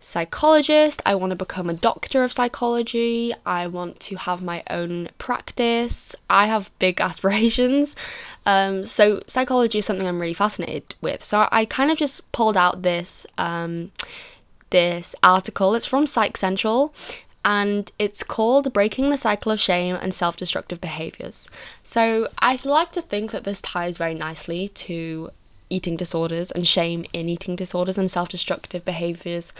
psychologist. 0.00 1.02
I 1.04 1.14
want 1.14 1.30
to 1.30 1.36
become 1.36 1.68
a 1.68 1.74
doctor 1.74 2.24
of 2.24 2.32
psychology. 2.32 3.34
I 3.46 3.66
want 3.66 4.00
to 4.00 4.16
have 4.16 4.42
my 4.42 4.62
own 4.70 5.10
practice. 5.18 6.14
I 6.28 6.46
have 6.46 6.70
big 6.78 7.00
aspirations. 7.08 7.96
Um, 8.46 8.84
so, 8.84 9.22
psychology 9.26 9.78
is 9.78 9.86
something 9.86 10.06
I'm 10.06 10.20
really 10.20 10.34
fascinated 10.34 10.94
with. 11.00 11.22
So, 11.22 11.48
I 11.50 11.64
kind 11.64 11.90
of 11.90 11.98
just 11.98 12.30
pulled 12.32 12.56
out 12.56 12.82
this. 12.82 13.26
Um, 13.36 13.92
this 14.70 15.14
article. 15.22 15.74
It's 15.74 15.86
from 15.86 16.06
Psych 16.06 16.36
Central 16.36 16.92
and 17.48 17.90
it's 17.98 18.22
called 18.22 18.74
Breaking 18.74 19.08
the 19.08 19.16
Cycle 19.16 19.50
of 19.50 19.58
Shame 19.58 19.96
and 20.02 20.12
Self 20.12 20.36
Destructive 20.36 20.82
Behaviors. 20.82 21.48
So 21.82 22.28
I 22.40 22.60
like 22.62 22.92
to 22.92 23.00
think 23.00 23.30
that 23.30 23.44
this 23.44 23.62
ties 23.62 23.96
very 23.96 24.12
nicely 24.12 24.68
to 24.68 25.30
eating 25.70 25.96
disorders 25.96 26.50
and 26.50 26.66
shame 26.66 27.06
in 27.14 27.30
eating 27.30 27.56
disorders 27.56 27.96
and 27.96 28.10
self 28.10 28.28
destructive 28.28 28.84
behaviors, 28.84 29.54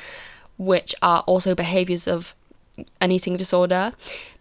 which 0.58 0.94
are 1.00 1.22
also 1.22 1.54
behaviors 1.54 2.06
of 2.06 2.34
an 3.00 3.10
eating 3.10 3.38
disorder, 3.38 3.94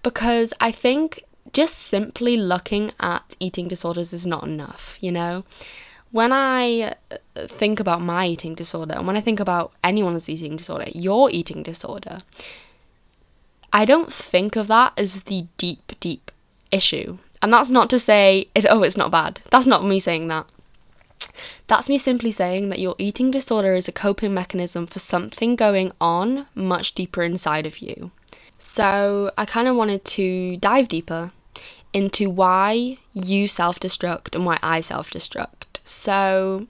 because 0.04 0.54
I 0.60 0.74
think 0.74 1.24
just 1.54 1.78
simply 1.78 2.36
looking 2.36 2.92
at 3.00 3.38
eating 3.40 3.70
disorders 3.70 4.12
is 4.12 4.28
not 4.28 4.44
enough, 4.44 4.98
you 5.00 5.14
know? 5.14 5.46
When 6.12 6.34
I 6.34 6.96
uh, 7.12 7.48
think 7.48 7.80
about 7.80 8.02
my 8.02 8.28
eating 8.28 8.56
disorder, 8.56 8.96
and 8.96 9.08
when 9.08 9.16
I 9.16 9.22
think 9.22 9.40
about 9.40 9.72
anyone's 9.86 10.28
eating 10.28 10.58
disorder, 10.58 10.90
your 10.94 11.32
eating 11.32 11.64
disorder, 11.64 12.20
I 13.74 13.86
don't 13.86 14.12
think 14.12 14.56
of 14.56 14.68
that 14.68 14.94
as 14.98 15.24
the 15.24 15.48
deep, 15.58 15.94
deep 16.00 16.32
issue. 16.72 17.18
And 17.42 17.54
that's 17.54 17.70
not 17.70 17.90
to 17.92 18.00
say, 18.00 18.50
it, 18.56 18.66
oh, 18.70 18.84
it's 18.84 18.98
not 18.98 19.12
bad. 19.12 19.42
That's 19.52 19.68
not 19.68 19.86
me 19.86 20.00
saying 20.00 20.28
that. 20.30 20.48
That's 21.68 21.90
me 21.90 21.98
simply 21.98 22.32
saying 22.32 22.70
that 22.70 22.80
your 22.80 22.96
eating 22.98 23.32
disorder 23.32 23.76
is 23.76 23.88
a 23.88 23.92
coping 23.92 24.34
mechanism 24.34 24.88
for 24.88 25.00
something 25.00 25.56
going 25.56 25.92
on 26.02 26.48
much 26.56 26.94
deeper 26.96 27.24
inside 27.24 27.66
of 27.66 27.80
you. 27.80 28.12
So, 28.58 29.32
I 29.38 29.46
kind 29.46 29.68
of 29.68 29.76
wanted 29.76 30.04
to 30.06 30.58
dive 30.58 30.88
deeper 30.88 31.32
into 31.94 32.30
why 32.30 32.98
you 33.14 33.48
self 33.48 33.80
destruct 33.80 34.34
and 34.34 34.46
why 34.46 34.58
I 34.64 34.82
self 34.82 35.12
destruct. 35.12 35.80
So, 35.84 36.68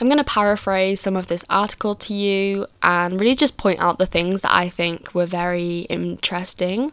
I'm 0.00 0.08
going 0.08 0.18
to 0.18 0.24
paraphrase 0.24 1.00
some 1.00 1.16
of 1.16 1.26
this 1.26 1.44
article 1.50 1.94
to 1.96 2.14
you 2.14 2.66
and 2.82 3.18
really 3.18 3.34
just 3.34 3.56
point 3.56 3.80
out 3.80 3.98
the 3.98 4.06
things 4.06 4.42
that 4.42 4.52
I 4.52 4.68
think 4.68 5.14
were 5.14 5.26
very 5.26 5.80
interesting 5.90 6.92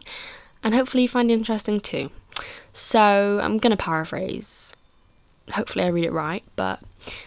and 0.66 0.74
hopefully 0.74 1.04
you 1.04 1.08
find 1.08 1.30
interesting 1.30 1.78
too. 1.78 2.10
So, 2.72 3.38
I'm 3.40 3.58
going 3.58 3.70
to 3.70 3.76
paraphrase. 3.76 4.72
Hopefully, 5.52 5.84
I 5.84 5.88
read 5.88 6.04
it 6.04 6.12
right, 6.12 6.42
but 6.56 6.80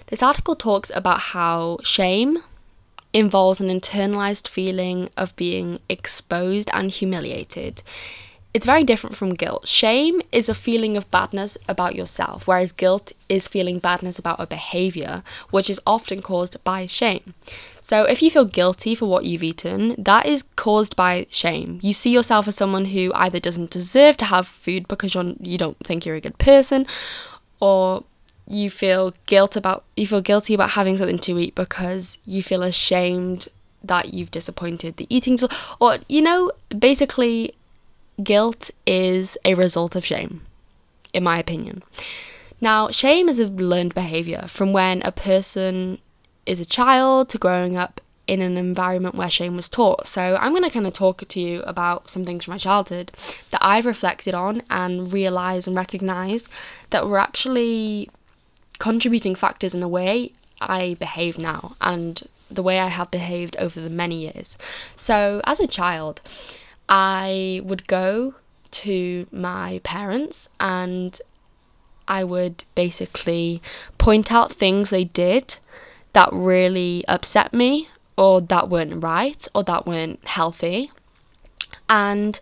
this 0.07 0.21
article 0.21 0.55
talks 0.55 0.91
about 0.93 1.19
how 1.19 1.79
shame 1.81 2.43
involves 3.13 3.61
an 3.61 3.69
internalized 3.69 4.47
feeling 4.47 5.09
of 5.15 5.35
being 5.35 5.79
exposed 5.87 6.69
and 6.73 6.91
humiliated. 6.91 7.81
It's 8.51 8.65
very 8.65 8.83
different 8.83 9.15
from 9.15 9.35
guilt. 9.35 9.67
Shame 9.67 10.21
is 10.31 10.49
a 10.49 10.55
feeling 10.55 10.97
of 10.97 11.09
badness 11.11 11.55
about 11.67 11.95
yourself, 11.95 12.47
whereas 12.47 12.71
guilt 12.71 13.11
is 13.27 13.47
feeling 13.47 13.77
badness 13.77 14.17
about 14.17 14.39
a 14.39 14.47
behavior, 14.47 15.23
which 15.51 15.69
is 15.69 15.79
often 15.85 16.23
caused 16.23 16.61
by 16.63 16.87
shame. 16.87 17.35
So, 17.79 18.05
if 18.05 18.23
you 18.23 18.31
feel 18.31 18.45
guilty 18.45 18.95
for 18.95 19.05
what 19.05 19.25
you've 19.25 19.43
eaten, 19.43 19.95
that 19.99 20.25
is 20.25 20.43
caused 20.55 20.95
by 20.95 21.27
shame. 21.29 21.79
You 21.83 21.93
see 21.93 22.09
yourself 22.09 22.47
as 22.47 22.55
someone 22.55 22.85
who 22.85 23.11
either 23.13 23.39
doesn't 23.39 23.69
deserve 23.69 24.17
to 24.17 24.25
have 24.25 24.47
food 24.47 24.87
because 24.87 25.13
you're, 25.13 25.33
you 25.39 25.59
don't 25.59 25.77
think 25.85 26.05
you're 26.05 26.15
a 26.15 26.21
good 26.21 26.39
person, 26.39 26.87
or 27.59 28.03
you 28.47 28.71
feel 28.71 29.13
guilt 29.27 29.55
about 29.55 29.83
you 29.95 30.07
feel 30.07 30.21
guilty 30.21 30.55
about 30.55 30.71
having 30.71 30.97
something 30.97 31.19
to 31.19 31.37
eat 31.37 31.53
because 31.53 32.17
you 32.25 32.41
feel 32.41 32.63
ashamed 32.63 33.47
that 33.83 34.11
you've 34.11 34.31
disappointed 34.31 34.97
the 34.97 35.05
eating 35.07 35.37
or 35.79 35.97
you 36.07 36.21
know 36.21 36.51
basically 36.77 37.53
guilt 38.23 38.71
is 38.85 39.37
a 39.45 39.53
result 39.53 39.95
of 39.95 40.05
shame 40.05 40.41
in 41.13 41.23
my 41.23 41.39
opinion 41.39 41.83
now 42.61 42.89
shame 42.89 43.29
is 43.29 43.39
a 43.39 43.47
learned 43.47 43.93
behavior 43.93 44.45
from 44.47 44.73
when 44.73 45.01
a 45.03 45.11
person 45.11 45.99
is 46.45 46.59
a 46.59 46.65
child 46.65 47.29
to 47.29 47.37
growing 47.37 47.77
up 47.77 48.01
in 48.29 48.41
an 48.43 48.57
environment 48.57 49.15
where 49.15 49.29
shame 49.29 49.55
was 49.55 49.67
taught. 49.67 50.05
So, 50.05 50.37
I'm 50.39 50.51
going 50.51 50.63
to 50.63 50.69
kind 50.69 50.85
of 50.85 50.93
talk 50.93 51.27
to 51.27 51.39
you 51.39 51.63
about 51.63 52.11
some 52.11 52.25
things 52.25 52.43
from 52.43 52.53
my 52.53 52.57
childhood 52.59 53.11
that 53.49 53.59
I've 53.59 53.87
reflected 53.87 54.35
on 54.35 54.61
and 54.69 55.11
realized 55.11 55.67
and 55.67 55.75
recognized 55.75 56.47
that 56.91 57.07
were 57.07 57.17
actually 57.17 58.07
contributing 58.77 59.33
factors 59.33 59.73
in 59.73 59.79
the 59.79 59.87
way 59.87 60.33
I 60.61 60.95
behave 60.99 61.39
now 61.39 61.75
and 61.81 62.21
the 62.51 62.61
way 62.61 62.79
I 62.79 62.89
have 62.89 63.09
behaved 63.09 63.57
over 63.57 63.81
the 63.81 63.89
many 63.89 64.21
years. 64.21 64.59
So, 64.95 65.41
as 65.45 65.59
a 65.59 65.67
child, 65.67 66.21
I 66.89 67.61
would 67.63 67.87
go 67.87 68.33
to 68.71 69.27
my 69.31 69.79
parents 69.83 70.49
and 70.59 71.19
I 72.07 72.23
would 72.23 72.63
basically 72.73 73.61
point 73.99 74.31
out 74.31 74.51
things 74.51 74.89
they 74.89 75.03
did 75.03 75.57
that 76.13 76.29
really 76.33 77.05
upset 77.07 77.53
me 77.53 77.89
or 78.17 78.41
that 78.41 78.69
weren't 78.69 79.03
right 79.03 79.47
or 79.53 79.63
that 79.63 79.85
weren't 79.85 80.25
healthy. 80.25 80.91
And 81.87 82.39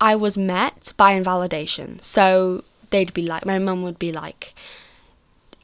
I 0.00 0.16
was 0.16 0.36
met 0.36 0.94
by 0.96 1.12
invalidation. 1.12 2.00
So 2.00 2.64
they'd 2.88 3.12
be 3.12 3.26
like, 3.26 3.44
my 3.44 3.58
mum 3.58 3.82
would 3.82 3.98
be 3.98 4.12
like, 4.12 4.54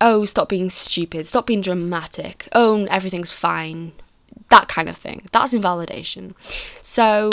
oh, 0.01 0.27
stop 0.27 0.51
being 0.51 0.69
stupid, 0.69 1.27
stop 1.27 1.47
being 1.47 1.63
dramatic, 1.63 2.49
oh, 2.53 2.85
everything's 2.85 3.33
fine, 3.33 3.93
that 4.51 4.69
kind 4.69 4.91
of 4.91 4.97
thing. 4.97 5.27
That's 5.33 5.55
invalidation. 5.55 6.35
So 6.83 7.31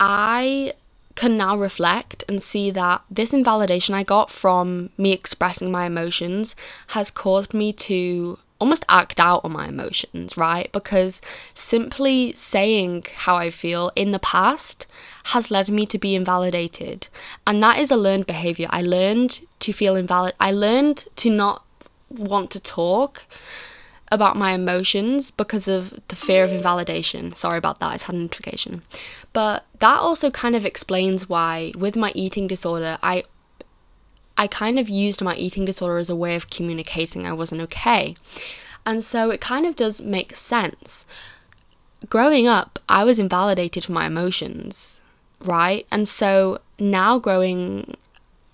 I 0.00 0.74
can 1.14 1.36
now 1.36 1.56
reflect 1.56 2.24
and 2.28 2.40
see 2.40 2.70
that 2.70 3.02
this 3.10 3.32
invalidation 3.32 3.94
I 3.94 4.04
got 4.04 4.30
from 4.30 4.90
me 4.96 5.12
expressing 5.12 5.70
my 5.70 5.86
emotions 5.86 6.54
has 6.88 7.10
caused 7.10 7.52
me 7.52 7.72
to 7.72 8.38
almost 8.60 8.84
act 8.88 9.20
out 9.20 9.44
on 9.44 9.52
my 9.52 9.68
emotions, 9.68 10.36
right? 10.36 10.70
Because 10.72 11.20
simply 11.54 12.32
saying 12.34 13.06
how 13.14 13.36
I 13.36 13.50
feel 13.50 13.90
in 13.96 14.12
the 14.12 14.18
past 14.18 14.86
has 15.24 15.50
led 15.50 15.68
me 15.68 15.86
to 15.86 15.98
be 15.98 16.14
invalidated. 16.14 17.08
And 17.46 17.62
that 17.62 17.78
is 17.78 17.90
a 17.90 17.96
learned 17.96 18.26
behavior. 18.26 18.68
I 18.70 18.82
learned 18.82 19.40
to 19.60 19.72
feel 19.72 19.96
invalid. 19.96 20.34
I 20.40 20.52
learned 20.52 21.06
to 21.16 21.30
not 21.30 21.64
want 22.10 22.50
to 22.52 22.60
talk 22.60 23.22
about 24.10 24.36
my 24.36 24.52
emotions 24.52 25.30
because 25.30 25.68
of 25.68 26.00
the 26.08 26.16
fear 26.16 26.42
of 26.42 26.52
invalidation. 26.52 27.34
Sorry 27.34 27.58
about 27.58 27.78
that, 27.80 27.88
I 27.88 27.94
just 27.94 28.04
had 28.04 28.16
notification. 28.16 28.82
But 29.32 29.64
that 29.80 30.00
also 30.00 30.30
kind 30.30 30.56
of 30.56 30.64
explains 30.64 31.28
why 31.28 31.72
with 31.76 31.96
my 31.96 32.12
eating 32.14 32.46
disorder, 32.46 32.98
I 33.02 33.24
I 34.36 34.46
kind 34.46 34.78
of 34.78 34.88
used 34.88 35.20
my 35.20 35.34
eating 35.34 35.64
disorder 35.64 35.98
as 35.98 36.08
a 36.08 36.16
way 36.16 36.36
of 36.36 36.48
communicating 36.48 37.26
I 37.26 37.32
wasn't 37.32 37.60
okay. 37.62 38.14
And 38.86 39.02
so 39.04 39.30
it 39.30 39.40
kind 39.40 39.66
of 39.66 39.76
does 39.76 40.00
make 40.00 40.36
sense. 40.36 41.04
Growing 42.08 42.46
up, 42.46 42.78
I 42.88 43.04
was 43.04 43.18
invalidated 43.18 43.84
for 43.84 43.92
my 43.92 44.06
emotions, 44.06 45.00
right? 45.40 45.86
And 45.90 46.08
so 46.08 46.60
now 46.78 47.18
growing 47.18 47.96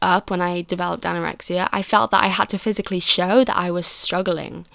up 0.00 0.30
when 0.30 0.40
I 0.40 0.62
developed 0.62 1.04
anorexia, 1.04 1.68
I 1.70 1.82
felt 1.82 2.10
that 2.10 2.24
I 2.24 2.28
had 2.28 2.48
to 2.50 2.58
physically 2.58 3.00
show 3.00 3.44
that 3.44 3.56
I 3.56 3.70
was 3.70 3.86
struggling 3.86 4.66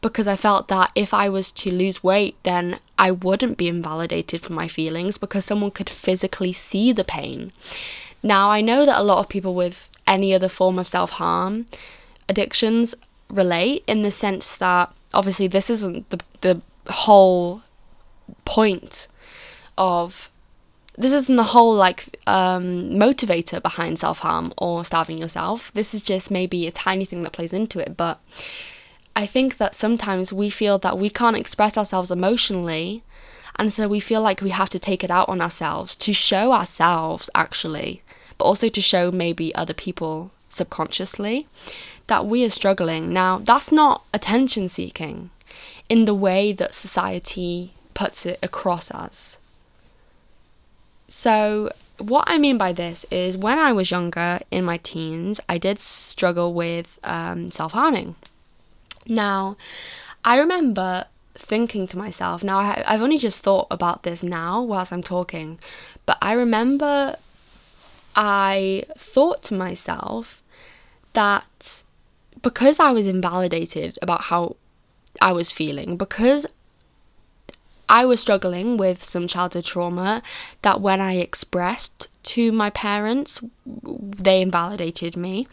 because 0.00 0.26
I 0.26 0.36
felt 0.36 0.68
that 0.68 0.92
if 0.94 1.12
I 1.12 1.28
was 1.28 1.52
to 1.52 1.70
lose 1.70 2.02
weight, 2.02 2.36
then 2.42 2.80
I 2.98 3.10
wouldn't 3.10 3.58
be 3.58 3.68
invalidated 3.68 4.40
for 4.40 4.52
my 4.52 4.66
feelings 4.66 5.18
because 5.18 5.44
someone 5.44 5.70
could 5.70 5.90
physically 5.90 6.52
see 6.52 6.92
the 6.92 7.04
pain. 7.04 7.52
Now, 8.22 8.50
I 8.50 8.60
know 8.60 8.84
that 8.84 9.00
a 9.00 9.04
lot 9.04 9.18
of 9.18 9.28
people 9.28 9.54
with 9.54 9.88
any 10.06 10.34
other 10.34 10.48
form 10.48 10.78
of 10.78 10.88
self 10.88 11.12
harm 11.12 11.66
addictions 12.28 12.94
relate 13.28 13.84
in 13.86 14.02
the 14.02 14.10
sense 14.10 14.56
that 14.56 14.92
obviously 15.14 15.46
this 15.46 15.70
isn't 15.70 16.08
the, 16.10 16.20
the 16.40 16.60
whole 16.88 17.62
point 18.44 19.08
of 19.78 20.30
this 20.96 21.12
isn't 21.12 21.36
the 21.36 21.42
whole 21.42 21.74
like 21.74 22.16
um, 22.26 22.90
motivator 22.90 23.62
behind 23.62 23.98
self 23.98 24.18
harm 24.20 24.52
or 24.58 24.84
starving 24.84 25.18
yourself. 25.18 25.72
This 25.72 25.94
is 25.94 26.02
just 26.02 26.30
maybe 26.30 26.66
a 26.66 26.72
tiny 26.72 27.04
thing 27.04 27.22
that 27.22 27.32
plays 27.32 27.52
into 27.52 27.78
it. 27.78 27.96
But 27.96 28.20
I 29.16 29.26
think 29.26 29.56
that 29.58 29.74
sometimes 29.74 30.32
we 30.32 30.50
feel 30.50 30.78
that 30.78 30.98
we 30.98 31.10
can't 31.10 31.36
express 31.36 31.76
ourselves 31.76 32.10
emotionally, 32.10 33.02
and 33.56 33.72
so 33.72 33.88
we 33.88 34.00
feel 34.00 34.20
like 34.20 34.40
we 34.40 34.50
have 34.50 34.68
to 34.70 34.78
take 34.78 35.04
it 35.04 35.10
out 35.10 35.28
on 35.28 35.40
ourselves 35.40 35.96
to 35.96 36.12
show 36.12 36.52
ourselves 36.52 37.28
actually, 37.34 38.02
but 38.38 38.44
also 38.44 38.68
to 38.68 38.80
show 38.80 39.10
maybe 39.10 39.54
other 39.54 39.74
people 39.74 40.30
subconsciously 40.48 41.46
that 42.06 42.26
we 42.26 42.44
are 42.44 42.50
struggling. 42.50 43.12
Now, 43.12 43.38
that's 43.38 43.70
not 43.70 44.02
attention 44.12 44.68
seeking 44.68 45.30
in 45.88 46.04
the 46.04 46.14
way 46.14 46.52
that 46.52 46.74
society 46.74 47.72
puts 47.94 48.24
it 48.24 48.38
across 48.42 48.90
us. 48.90 49.38
So, 51.08 51.70
what 51.98 52.24
I 52.26 52.38
mean 52.38 52.56
by 52.56 52.72
this 52.72 53.04
is 53.10 53.36
when 53.36 53.58
I 53.58 53.72
was 53.72 53.90
younger 53.90 54.40
in 54.50 54.64
my 54.64 54.78
teens, 54.78 55.40
I 55.48 55.58
did 55.58 55.78
struggle 55.78 56.54
with 56.54 56.98
um, 57.04 57.50
self 57.50 57.72
harming. 57.72 58.14
Now, 59.06 59.56
I 60.24 60.38
remember 60.38 61.06
thinking 61.34 61.86
to 61.88 61.98
myself, 61.98 62.44
now 62.44 62.58
I, 62.58 62.84
I've 62.86 63.02
only 63.02 63.18
just 63.18 63.42
thought 63.42 63.66
about 63.70 64.02
this 64.02 64.22
now 64.22 64.62
whilst 64.62 64.92
I'm 64.92 65.02
talking, 65.02 65.58
but 66.06 66.18
I 66.20 66.32
remember 66.32 67.16
I 68.14 68.84
thought 68.96 69.42
to 69.44 69.54
myself 69.54 70.42
that 71.12 71.82
because 72.42 72.80
I 72.80 72.90
was 72.90 73.06
invalidated 73.06 73.98
about 74.02 74.22
how 74.22 74.56
I 75.20 75.32
was 75.32 75.50
feeling, 75.50 75.96
because 75.96 76.46
I 77.90 78.06
was 78.06 78.20
struggling 78.20 78.76
with 78.76 79.02
some 79.02 79.26
childhood 79.26 79.64
trauma 79.64 80.22
that 80.62 80.80
when 80.80 81.00
I 81.00 81.16
expressed 81.16 82.06
to 82.22 82.52
my 82.52 82.70
parents, 82.70 83.40
they 83.66 84.40
invalidated 84.40 85.16
me. 85.16 85.48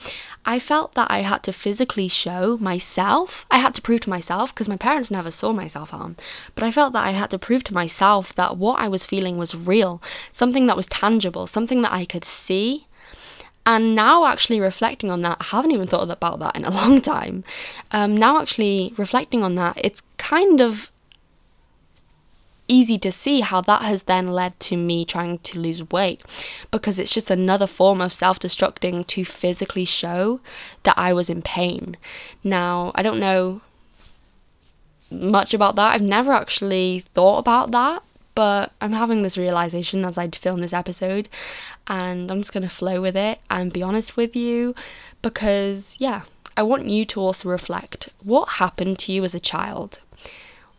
I 0.46 0.60
felt 0.60 0.94
that 0.94 1.10
I 1.10 1.22
had 1.22 1.41
to 1.44 1.51
physically 1.51 2.08
show 2.08 2.56
myself, 2.58 3.48
I 3.50 3.58
had 3.58 3.74
to 3.74 3.82
prove 3.82 4.01
to 4.01 4.12
myself, 4.12 4.53
because 4.53 4.70
my 4.70 4.77
parents 4.77 5.10
never 5.10 5.32
saw 5.32 5.51
myself 5.51 5.89
harm, 5.89 6.15
but 6.53 6.63
I 6.63 6.72
felt 6.72 6.94
that 6.94 7.08
I 7.08 7.12
had 7.12 7.32
to 7.32 7.39
prove 7.39 7.63
to 7.65 7.74
myself 7.74 8.36
that 8.36 8.56
what 8.56 8.79
I 8.79 8.88
was 8.88 9.03
feeling 9.03 9.39
was 9.39 9.56
real, 9.56 10.00
something 10.32 10.67
that 10.67 10.77
was 10.77 10.86
tangible, 10.88 11.48
something 11.48 11.82
that 11.82 11.91
I 11.91 12.06
could 12.06 12.24
see. 12.24 12.86
And 13.65 13.96
now, 13.96 14.25
actually 14.27 14.60
reflecting 14.60 15.10
on 15.10 15.22
that, 15.22 15.38
I 15.39 15.46
haven't 15.46 15.72
even 15.72 15.88
thought 15.88 16.10
about 16.10 16.38
that 16.39 16.56
in 16.56 16.65
a 16.65 16.70
long 16.82 17.01
time. 17.01 17.44
Um, 17.91 18.15
now, 18.15 18.39
actually 18.39 18.94
reflecting 18.96 19.44
on 19.44 19.56
that, 19.56 19.75
it's 19.77 20.03
kind 20.17 20.62
of 20.62 20.91
easy 22.67 22.97
to 23.00 23.12
see 23.12 23.41
how 23.41 23.62
that 23.62 23.81
has 23.81 24.03
then 24.03 24.27
led 24.27 24.59
to 24.59 24.77
me 24.77 25.05
trying 25.05 25.39
to 25.39 25.59
lose 25.59 25.89
weight 25.91 26.21
because 26.71 27.00
it's 27.00 27.13
just 27.13 27.29
another 27.29 27.67
form 27.67 28.01
of 28.01 28.13
self 28.13 28.39
destructing 28.39 29.05
to 29.07 29.24
physically 29.25 29.86
show 29.86 30.39
that 30.83 30.97
I 30.97 31.13
was 31.13 31.29
in 31.29 31.41
pain. 31.41 31.97
Now, 32.43 32.91
I 32.95 33.03
don't 33.03 33.19
know 33.19 33.62
much 35.09 35.53
about 35.53 35.75
that. 35.75 35.93
I've 35.93 36.01
never 36.01 36.31
actually 36.31 37.05
thought 37.13 37.39
about 37.39 37.71
that, 37.71 38.03
but 38.36 38.71
I'm 38.81 38.93
having 38.93 39.24
this 39.24 39.38
realization 39.38 40.03
as 40.03 40.17
I 40.17 40.27
film 40.29 40.62
this 40.62 40.74
episode, 40.74 41.29
and 41.88 42.29
I'm 42.29 42.41
just 42.41 42.53
going 42.53 42.63
to 42.63 42.69
flow 42.69 43.01
with 43.01 43.15
it 43.15 43.39
and 43.50 43.74
be 43.74 43.83
honest 43.83 44.17
with 44.17 44.36
you 44.36 44.75
because, 45.21 45.95
yeah, 46.00 46.24
I 46.55 46.63
want 46.63 46.88
you 46.88 47.05
to 47.05 47.19
also 47.19 47.50
reflect 47.50 48.09
what 48.24 48.50
happened 48.53 49.00
to 49.00 49.12
you 49.12 49.24
as 49.24 49.36
a 49.36 49.39
child. 49.39 50.00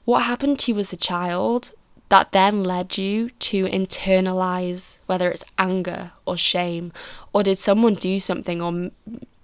What 0.05 0.23
happened 0.23 0.59
to 0.61 0.73
you 0.73 0.79
as 0.79 0.93
a 0.93 0.97
child 0.97 1.73
that 2.09 2.33
then 2.33 2.65
led 2.65 2.97
you 2.97 3.31
to 3.31 3.67
internalize 3.67 4.97
whether 5.07 5.31
it's 5.31 5.45
anger 5.59 6.13
or 6.25 6.37
shame 6.37 6.93
or 7.33 7.43
did 7.43 7.59
someone 7.59 7.95
do 7.95 8.19
something 8.19 8.63
or 8.63 8.91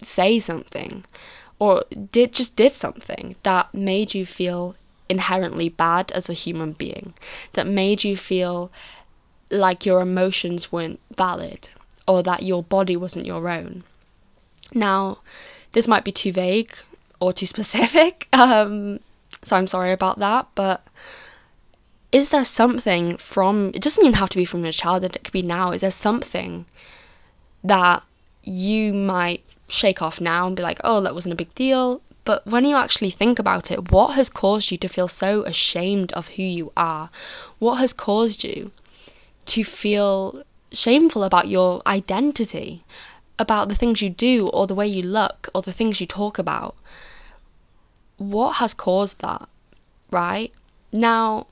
say 0.02 0.40
something 0.40 1.04
or 1.58 1.84
did 2.10 2.32
just 2.32 2.56
did 2.56 2.72
something 2.72 3.36
that 3.42 3.72
made 3.74 4.14
you 4.14 4.24
feel 4.24 4.74
inherently 5.08 5.68
bad 5.68 6.10
as 6.12 6.28
a 6.28 6.32
human 6.32 6.72
being 6.72 7.14
that 7.52 7.66
made 7.66 8.02
you 8.04 8.16
feel 8.16 8.72
like 9.50 9.84
your 9.84 10.00
emotions 10.00 10.72
weren't 10.72 11.00
valid 11.16 11.68
or 12.08 12.22
that 12.22 12.42
your 12.42 12.62
body 12.62 12.96
wasn't 12.96 13.26
your 13.26 13.48
own? 13.48 13.84
Now 14.72 15.18
this 15.72 15.86
might 15.86 16.04
be 16.04 16.12
too 16.12 16.32
vague 16.32 16.72
or 17.20 17.32
too 17.32 17.46
specific 17.54 18.28
um, 18.32 18.98
so 19.42 19.56
i'm 19.56 19.66
sorry 19.66 19.92
about 19.92 20.18
that 20.18 20.46
but 20.54 20.82
is 22.14 22.30
there 22.30 22.44
something 22.44 23.16
from 23.16 23.72
it 23.74 23.82
doesn't 23.82 24.04
even 24.04 24.14
have 24.14 24.30
to 24.30 24.36
be 24.36 24.44
from 24.44 24.62
your 24.62 24.72
childhood 24.72 25.16
it 25.16 25.24
could 25.24 25.32
be 25.32 25.42
now 25.42 25.72
is 25.72 25.80
there 25.80 25.90
something 25.90 26.64
that 27.62 28.02
you 28.42 28.92
might 28.92 29.42
shake 29.68 30.00
off 30.00 30.20
now 30.20 30.46
and 30.46 30.56
be 30.56 30.62
like 30.62 30.80
oh 30.84 31.00
that 31.00 31.14
wasn't 31.14 31.32
a 31.32 31.36
big 31.36 31.52
deal 31.54 32.00
but 32.24 32.46
when 32.46 32.64
you 32.64 32.74
actually 32.74 33.10
think 33.10 33.38
about 33.38 33.70
it 33.70 33.90
what 33.90 34.14
has 34.14 34.28
caused 34.30 34.70
you 34.70 34.78
to 34.78 34.88
feel 34.88 35.08
so 35.08 35.42
ashamed 35.44 36.12
of 36.14 36.28
who 36.28 36.42
you 36.42 36.72
are? 36.76 37.10
What 37.58 37.76
has 37.76 37.92
caused 37.92 38.44
you 38.44 38.72
to 39.46 39.64
feel 39.64 40.42
shameful 40.72 41.22
about 41.22 41.48
your 41.48 41.82
identity 41.86 42.84
about 43.38 43.68
the 43.68 43.74
things 43.74 44.00
you 44.00 44.10
do 44.10 44.46
or 44.52 44.66
the 44.66 44.74
way 44.74 44.86
you 44.86 45.02
look 45.02 45.48
or 45.54 45.62
the 45.62 45.72
things 45.72 46.00
you 46.00 46.06
talk 46.06 46.38
about? 46.38 46.76
What 48.16 48.54
has 48.54 48.72
caused 48.72 49.20
that 49.20 49.48
right? 50.10 50.52
Now 50.92 51.48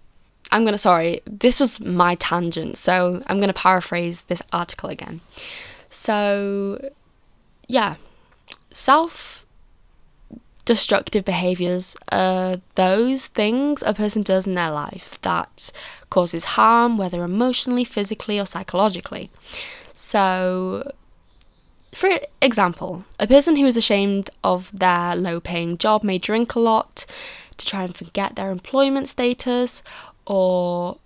I'm 0.53 0.63
going 0.65 0.73
to, 0.73 0.79
sorry, 0.79 1.23
this 1.27 1.59
was 1.59 1.81
my 1.81 2.15
tangent, 2.17 2.77
so 2.77 3.23
I'm 3.27 3.39
going 3.39 3.49
to 3.49 3.55
paraphrase 3.55 4.23
this 4.23 4.43
article 4.53 4.91
again. 4.91 5.21
So, 5.89 6.91
yeah, 7.69 7.97
self 8.71 9.45
destructive 10.65 11.25
behaviors 11.25 11.97
are 12.13 12.61
those 12.77 13.27
things 13.27 13.83
a 13.85 13.95
person 13.95 14.23
does 14.23 14.47
in 14.47 14.55
their 14.55 14.71
life 14.71 15.19
that 15.23 15.73
causes 16.11 16.45
harm, 16.45 16.97
whether 16.97 17.25
emotionally, 17.25 17.85
physically, 17.85 18.39
or 18.39 18.47
psychologically. 18.47 19.31
So, 19.93 20.93
for 21.93 22.11
example, 22.41 23.05
a 23.19 23.27
person 23.27 23.57
who 23.57 23.67
is 23.67 23.77
ashamed 23.77 24.31
of 24.45 24.71
their 24.77 25.17
low 25.17 25.41
paying 25.41 25.79
job 25.79 26.05
may 26.05 26.19
drink 26.19 26.55
a 26.55 26.61
lot 26.61 27.07
to 27.57 27.67
try 27.67 27.85
and 27.85 27.97
forget 27.97 28.37
their 28.37 28.51
employment 28.51 29.09
status 29.09 29.83
or 30.27 30.99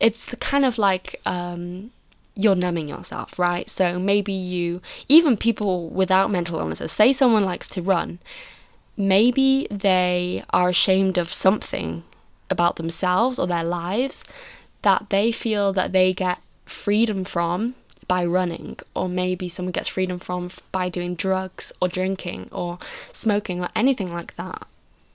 it's 0.00 0.34
kind 0.36 0.64
of 0.64 0.78
like 0.78 1.20
um, 1.26 1.90
you're 2.34 2.54
numbing 2.54 2.88
yourself, 2.88 3.38
right? 3.38 3.68
So 3.68 3.98
maybe 3.98 4.32
you, 4.32 4.80
even 5.08 5.36
people 5.36 5.88
without 5.88 6.30
mental 6.30 6.58
illnesses, 6.58 6.92
say 6.92 7.12
someone 7.12 7.44
likes 7.44 7.68
to 7.70 7.82
run, 7.82 8.18
maybe 8.96 9.66
they 9.70 10.44
are 10.50 10.68
ashamed 10.68 11.18
of 11.18 11.32
something 11.32 12.04
about 12.50 12.76
themselves 12.76 13.38
or 13.38 13.46
their 13.46 13.64
lives 13.64 14.24
that 14.82 15.06
they 15.10 15.32
feel 15.32 15.72
that 15.72 15.92
they 15.92 16.12
get 16.12 16.38
freedom 16.66 17.24
from 17.24 17.74
by 18.08 18.24
running, 18.24 18.78
or 18.94 19.08
maybe 19.08 19.48
someone 19.48 19.72
gets 19.72 19.88
freedom 19.88 20.18
from 20.18 20.48
by 20.70 20.88
doing 20.88 21.16
drugs 21.16 21.72
or 21.80 21.88
drinking 21.88 22.48
or 22.52 22.78
smoking 23.12 23.60
or 23.60 23.68
anything 23.74 24.12
like 24.12 24.36
that 24.36 24.66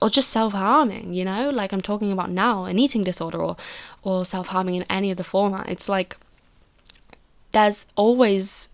or 0.02 0.10
just 0.10 0.30
self-harming 0.30 1.14
you 1.14 1.24
know? 1.24 1.50
Like 1.50 1.72
i'm 1.72 1.80
talking 1.80 2.12
about 2.12 2.30
now 2.30 2.64
an 2.64 2.78
eating 2.78 3.02
disorder 3.02 3.38
or 3.38 3.56
or 4.02 4.24
self-harming 4.24 4.74
in 4.74 4.84
any 4.90 5.10
of 5.10 5.16
the 5.16 5.24
format 5.24 5.68
it's 5.68 5.88
like 5.88 6.16
there's 7.52 7.86
always 7.96 8.68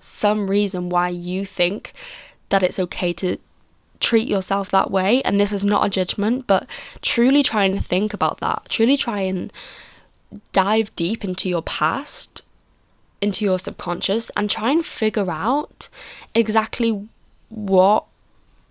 some 0.00 0.48
reason 0.48 0.88
why 0.88 1.08
you 1.08 1.46
think 1.46 1.92
that 2.50 2.62
it's 2.62 2.78
okay 2.78 3.12
to 3.12 3.38
treat 4.00 4.28
yourself 4.28 4.70
that 4.70 4.90
way 4.90 5.22
and 5.22 5.40
this 5.40 5.52
is 5.52 5.64
not 5.64 5.86
a 5.86 5.90
judgment 5.90 6.46
but 6.46 6.66
truly 7.02 7.42
try 7.42 7.64
and 7.64 7.84
think 7.84 8.12
about 8.12 8.38
that. 8.40 8.66
Truly 8.68 8.96
try 8.96 9.20
and 9.20 9.52
dive 10.52 10.94
deep 10.96 11.24
into 11.24 11.48
your 11.48 11.62
past 11.62 12.42
into 13.22 13.44
your 13.44 13.58
subconscious 13.58 14.30
and 14.36 14.50
try 14.50 14.70
and 14.70 14.84
figure 14.84 15.30
out 15.30 15.88
exactly 16.34 17.08
what 17.48 18.04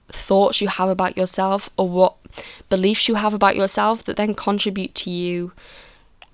thoughts 0.10 0.62
you 0.62 0.68
have 0.68 0.90
about 0.90 1.18
yourself 1.18 1.70
or 1.78 1.90
what 1.90 2.16
beliefs 2.70 3.08
you 3.08 3.16
have 3.16 3.34
about 3.34 3.56
yourself 3.56 4.04
that 4.04 4.18
then 4.18 4.34
contribute 4.34 4.94
to 4.96 5.10
you 5.10 5.52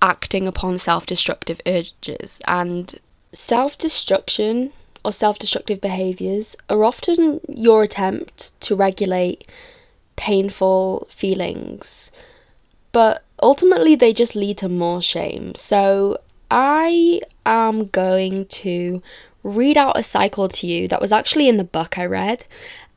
acting 0.00 0.46
upon 0.46 0.78
self 0.78 1.06
destructive 1.06 1.60
urges. 1.66 2.40
And 2.46 2.98
self 3.32 3.78
destruction 3.78 4.72
or 5.04 5.12
self 5.12 5.38
destructive 5.38 5.80
behaviors 5.80 6.56
are 6.68 6.84
often 6.84 7.40
your 7.48 7.82
attempt 7.84 8.58
to 8.62 8.76
regulate 8.76 9.46
painful 10.16 11.06
feelings, 11.10 12.12
but 12.92 13.24
ultimately 13.42 13.94
they 13.94 14.12
just 14.12 14.36
lead 14.36 14.58
to 14.58 14.68
more 14.68 15.00
shame. 15.00 15.54
So 15.54 16.18
I 16.50 17.22
am 17.46 17.86
going 17.86 18.46
to 18.46 19.02
read 19.42 19.76
out 19.76 19.98
a 19.98 20.02
cycle 20.02 20.48
to 20.48 20.66
you 20.66 20.86
that 20.86 21.00
was 21.00 21.10
actually 21.10 21.48
in 21.48 21.56
the 21.56 21.64
book 21.64 21.98
I 21.98 22.04
read, 22.04 22.44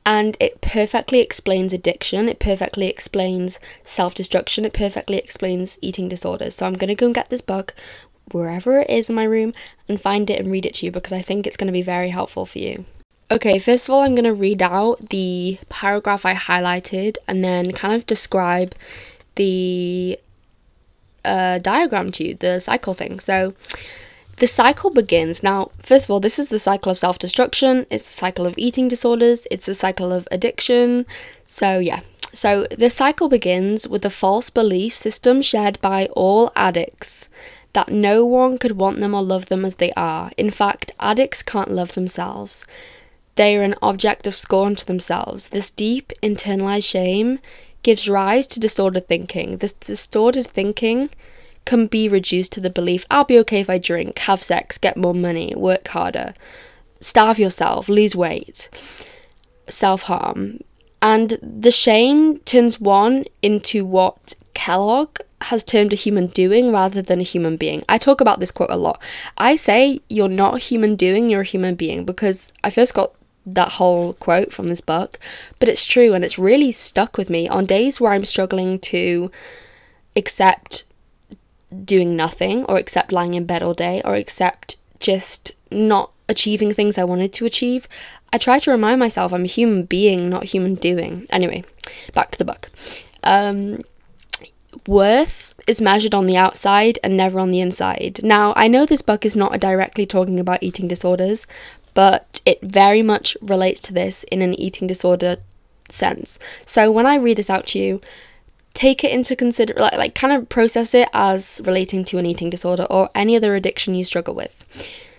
and 0.06 0.38
it 0.39 0.62
perfectly 0.62 1.20
explains 1.20 1.74
addiction, 1.74 2.30
it 2.30 2.39
perfectly 2.39 2.88
explains 2.88 3.60
self 3.84 4.13
destruction, 4.13 4.65
it 4.65 4.74
perfectly 4.74 5.18
explains 5.18 5.78
eating 5.82 6.08
disorders. 6.08 6.56
So 6.56 6.65
I'm 6.65 6.74
going 6.74 6.89
to 6.89 6.96
go 6.96 7.08
and 7.08 7.15
get 7.15 7.30
this 7.30 7.41
book 7.41 7.74
wherever 8.32 8.80
it 8.80 8.89
is 8.89 9.10
in 9.10 9.15
my 9.15 9.24
room 9.24 9.54
and 9.88 10.02
find 10.02 10.30
it 10.30 10.39
and 10.39 10.52
read 10.52 10.65
it 10.65 10.76
to 10.76 10.86
you 10.86 10.91
because 10.91 11.13
I 11.13 11.22
think 11.22 11.46
it's 11.46 11.58
going 11.58 11.68
to 11.68 11.74
be 11.74 11.82
very 11.82 12.10
helpful 12.10 12.46
for 12.46 12.60
you. 12.60 12.86
Okay, 13.32 13.58
first 13.58 13.88
of 13.89 13.94
all, 13.94 14.02
I'm 14.02 14.13
going 14.13 14.26
to 14.26 14.34
read 14.34 14.62
out 14.62 15.10
the 15.10 15.58
paragraph 15.70 16.26
I 16.26 16.36
highlighted 16.36 17.18
and 17.28 17.44
then 17.44 17.72
kind 17.72 17.94
of 17.96 18.06
describe 18.06 18.76
the 19.34 20.20
uh, 21.24 21.58
diagram 21.58 22.12
to 22.12 22.28
you, 22.28 22.36
the 22.36 22.60
cycle 22.60 22.94
thing. 22.94 23.20
So, 23.20 23.56
the 24.38 24.48
cycle 24.48 24.89
begins. 24.89 25.41
Now, 25.41 25.71
first 25.82 26.06
of 26.06 26.12
all, 26.12 26.19
this 26.19 26.38
is 26.38 26.50
the 26.50 26.60
cycle 26.60 26.91
of 26.91 26.98
self 26.98 27.19
destruction, 27.19 27.86
it's 27.89 28.06
the 28.06 28.13
cycle 28.13 28.45
of 28.45 28.58
eating 28.58 28.88
disorders, 28.88 29.48
it's 29.50 29.65
the 29.65 29.76
cycle 29.76 30.12
of 30.12 30.28
addiction. 30.32 31.06
So, 31.45 31.80
yeah. 31.80 32.02
So, 32.34 32.67
the 32.78 32.89
cycle 32.89 33.30
begins 33.30 33.88
with 33.88 34.02
the 34.02 34.10
false 34.10 34.50
belief 34.50 34.95
system 34.95 35.41
shared 35.41 35.80
by 35.80 36.08
all 36.08 36.52
addicts 36.56 37.30
that 37.71 37.89
no 37.89 38.26
one 38.26 38.58
could 38.58 38.74
want 38.74 39.00
them 39.00 39.13
or 39.13 39.21
love 39.21 39.48
them 39.48 39.63
as 39.63 39.76
they 39.76 39.91
are. 39.93 40.32
In 40.38 40.50
fact, 40.50 40.91
addicts 41.00 41.41
can't 41.41 41.71
love 41.71 41.93
themselves. 41.93 42.65
They 43.36 43.56
are 43.58 43.63
an 43.63 43.76
object 43.82 44.28
of 44.28 44.36
scorn 44.36 44.76
to 44.78 44.86
themselves. 44.86 45.50
This 45.50 45.69
deep 45.69 46.12
internalized 46.24 46.86
shame 46.86 47.39
gives 47.84 48.10
rise 48.10 48.48
to 48.48 48.60
disordered 48.60 49.08
thinking. 49.08 49.58
This 49.58 49.74
distorted 49.74 50.48
thinking 50.48 51.10
can 51.65 51.88
be 51.88 52.08
reduced 52.08 52.51
to 52.54 52.62
the 52.62 52.69
belief 52.69 53.06
I'll 53.10 53.23
be 53.23 53.39
okay 53.39 53.60
if 53.60 53.69
I 53.69 53.78
drink, 53.78 54.19
have 54.19 54.43
sex, 54.43 54.78
get 54.78 54.97
more 54.97 55.13
money, 55.13 55.54
work 55.56 55.88
harder, 55.88 56.34
starve 57.01 57.39
yourself, 57.39 57.89
lose 57.89 58.15
weight, 58.15 58.69
self 59.69 60.04
harm. 60.04 60.60
And 61.01 61.38
the 61.41 61.71
shame 61.71 62.39
turns 62.39 62.80
one 62.80 63.25
into 63.41 63.86
what 63.86 64.34
Kellogg 64.54 65.19
has 65.41 65.63
termed 65.63 65.93
a 65.93 65.97
human 65.97 66.28
doing 66.28 66.71
rather 66.71 67.01
than 67.01 67.19
a 67.19 67.23
human 67.23 67.58
being. 67.58 67.84
I 67.88 67.97
talk 67.97 68.21
about 68.21 68.39
this 68.39 68.51
quote 68.51 68.71
a 68.71 68.78
lot. 68.78 69.01
I 69.38 69.56
say 69.56 69.99
you're 70.10 70.28
not 70.28 70.56
a 70.56 70.60
human 70.60 70.95
doing, 70.95 71.30
you're 71.30 71.41
a 71.41 71.45
human 71.45 71.75
being 71.75 72.06
because 72.06 72.51
I 72.63 72.69
first 72.69 72.93
got 72.93 73.13
that 73.45 73.73
whole 73.73 74.13
quote 74.13 74.51
from 74.51 74.69
this 74.69 74.82
book, 74.82 75.19
but 75.60 75.69
it's 75.69 75.86
true 75.86 76.13
and 76.13 76.25
it's 76.25 76.39
really 76.39 76.71
stuck 76.71 77.17
with 77.17 77.30
me 77.30 77.47
on 77.47 77.65
days 77.65 78.01
where 78.01 78.13
I'm 78.13 78.25
struggling 78.25 78.80
to 78.80 79.30
accept 80.15 80.84
doing 81.84 82.16
nothing 82.16 82.64
or 82.66 82.78
except 82.78 83.12
lying 83.12 83.34
in 83.34 83.46
bed 83.46 83.64
all 83.64 83.74
day 83.74 84.02
or 84.06 84.16
except 84.16 84.78
just 85.00 85.54
not 85.72 86.12
achieving 86.28 86.74
things 86.74 86.98
I 86.98 87.04
wanted 87.04 87.34
to 87.34 87.46
achieve. 87.46 87.88
I 88.34 88.38
try 88.38 88.60
to 88.60 88.72
remind 88.72 89.00
myself 89.00 89.32
I'm 89.32 89.44
a 89.44 89.48
human 89.48 89.84
being, 89.84 90.30
not 90.30 90.46
human 90.46 90.76
doing. 90.76 91.28
Anyway, 91.30 91.64
back 92.14 92.32
to 92.32 92.38
the 92.38 92.46
book. 92.46 92.70
Um, 93.24 93.80
worth 94.88 95.54
is 95.68 95.82
measured 95.82 96.14
on 96.14 96.26
the 96.26 96.38
outside 96.38 97.00
and 97.04 97.18
never 97.18 97.40
on 97.40 97.52
the 97.52 97.62
inside. 97.62 98.20
Now, 98.24 98.54
I 98.56 98.68
know 98.68 98.86
this 98.86 99.02
book 99.02 99.26
is 99.26 99.36
not 99.36 99.60
directly 99.60 100.06
talking 100.06 100.40
about 100.40 100.62
eating 100.62 100.88
disorders, 100.88 101.48
but 101.94 102.42
it 102.46 102.62
very 102.62 103.02
much 103.02 103.36
relates 103.42 103.80
to 103.82 103.94
this 103.94 104.24
in 104.26 104.42
an 104.42 104.54
eating 104.54 104.88
disorder 104.88 105.38
sense. 105.90 106.38
So 106.66 106.92
when 106.92 107.06
I 107.06 107.16
read 107.16 107.38
this 107.38 107.50
out 107.50 107.68
to 107.68 107.80
you, 107.80 108.02
take 108.76 109.04
it 109.04 109.12
into 109.12 109.36
consider 109.36 109.74
like, 109.78 109.94
like 109.94 110.14
kind 110.14 110.32
of 110.32 110.48
process 110.50 110.94
it 110.94 111.10
as 111.14 111.60
relating 111.64 112.06
to 112.06 112.20
an 112.20 112.26
eating 112.28 112.52
disorder 112.52 112.84
or 112.84 113.10
any 113.16 113.36
other 113.36 113.56
addiction 113.56 113.96
you 113.96 114.04
struggle 114.04 114.36
with. 114.36 114.54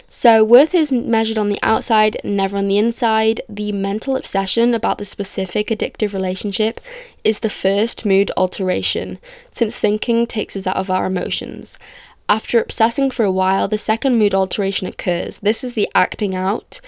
So, 0.08 0.44
worth 0.44 0.74
is 0.74 0.92
measured 0.92 1.36
on 1.36 1.48
the 1.48 1.58
outside, 1.62 2.16
never 2.22 2.56
on 2.56 2.68
the 2.68 2.78
inside. 2.78 3.40
The 3.48 3.72
mental 3.72 4.16
obsession 4.16 4.72
about 4.72 4.98
the 4.98 5.04
specific 5.04 5.66
addictive 5.68 6.14
relationship 6.14 6.80
is 7.24 7.40
the 7.40 7.50
first 7.50 8.06
mood 8.06 8.30
alteration, 8.36 9.18
since 9.50 9.76
thinking 9.76 10.26
takes 10.26 10.56
us 10.56 10.66
out 10.66 10.76
of 10.76 10.90
our 10.90 11.06
emotions. 11.06 11.78
After 12.28 12.60
obsessing 12.60 13.10
for 13.10 13.24
a 13.24 13.32
while, 13.32 13.68
the 13.68 13.78
second 13.78 14.18
mood 14.18 14.34
alteration 14.34 14.86
occurs. 14.86 15.38
This 15.40 15.62
is 15.62 15.74
the 15.74 15.90
acting 15.94 16.34
out 16.34 16.80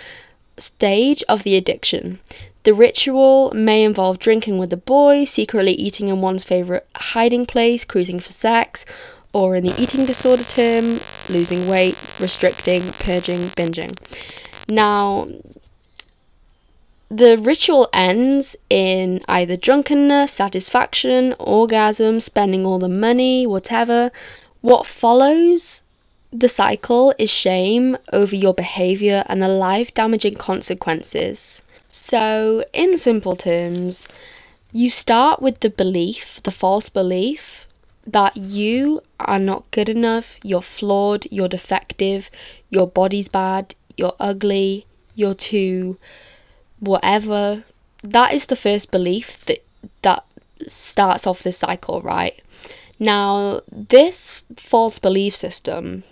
stage 0.58 1.22
of 1.28 1.42
the 1.42 1.56
addiction. 1.56 2.20
The 2.64 2.74
ritual 2.74 3.52
may 3.54 3.84
involve 3.84 4.18
drinking 4.18 4.58
with 4.58 4.72
a 4.72 4.76
boy, 4.76 5.24
secretly 5.24 5.72
eating 5.72 6.08
in 6.08 6.20
one's 6.20 6.44
favourite 6.44 6.84
hiding 6.94 7.46
place, 7.46 7.84
cruising 7.84 8.20
for 8.20 8.32
sex, 8.32 8.84
or 9.32 9.56
in 9.56 9.64
the 9.64 9.80
eating 9.80 10.06
disorder 10.06 10.44
term, 10.44 11.00
losing 11.28 11.68
weight, 11.68 11.96
restricting, 12.20 12.82
purging, 12.98 13.40
binging. 13.50 13.96
Now, 14.68 15.28
the 17.10 17.38
ritual 17.38 17.88
ends 17.92 18.54
in 18.68 19.22
either 19.28 19.56
drunkenness, 19.56 20.32
satisfaction, 20.32 21.34
orgasm, 21.38 22.20
spending 22.20 22.66
all 22.66 22.78
the 22.78 22.88
money, 22.88 23.46
whatever. 23.46 24.10
What 24.60 24.86
follows 24.86 25.82
the 26.30 26.48
cycle 26.48 27.14
is 27.18 27.30
shame 27.30 27.96
over 28.12 28.36
your 28.36 28.52
behavior 28.52 29.24
and 29.26 29.42
the 29.42 29.48
life 29.48 29.94
damaging 29.94 30.34
consequences. 30.34 31.62
So, 32.00 32.64
in 32.72 32.96
simple 32.96 33.34
terms, 33.34 34.06
you 34.72 34.88
start 34.88 35.42
with 35.42 35.60
the 35.60 35.68
belief, 35.68 36.40
the 36.44 36.52
false 36.52 36.88
belief 36.88 37.66
that 38.06 38.36
you 38.36 39.02
are 39.18 39.40
not 39.40 39.68
good 39.72 39.88
enough, 39.88 40.38
you're 40.44 40.62
flawed, 40.62 41.26
you're 41.30 41.48
defective, 41.48 42.30
your 42.70 42.86
body's 42.86 43.26
bad, 43.26 43.74
you're 43.96 44.14
ugly, 44.20 44.86
you're 45.16 45.34
too 45.34 45.98
whatever. 46.78 47.64
That 48.02 48.32
is 48.32 48.46
the 48.46 48.56
first 48.56 48.92
belief 48.92 49.44
that 49.46 49.64
that 50.02 50.24
starts 50.68 51.26
off 51.26 51.42
this 51.42 51.58
cycle, 51.58 52.00
right? 52.00 52.40
Now, 53.00 53.62
this 53.72 54.44
false 54.56 55.00
belief 55.00 55.34
system 55.34 56.04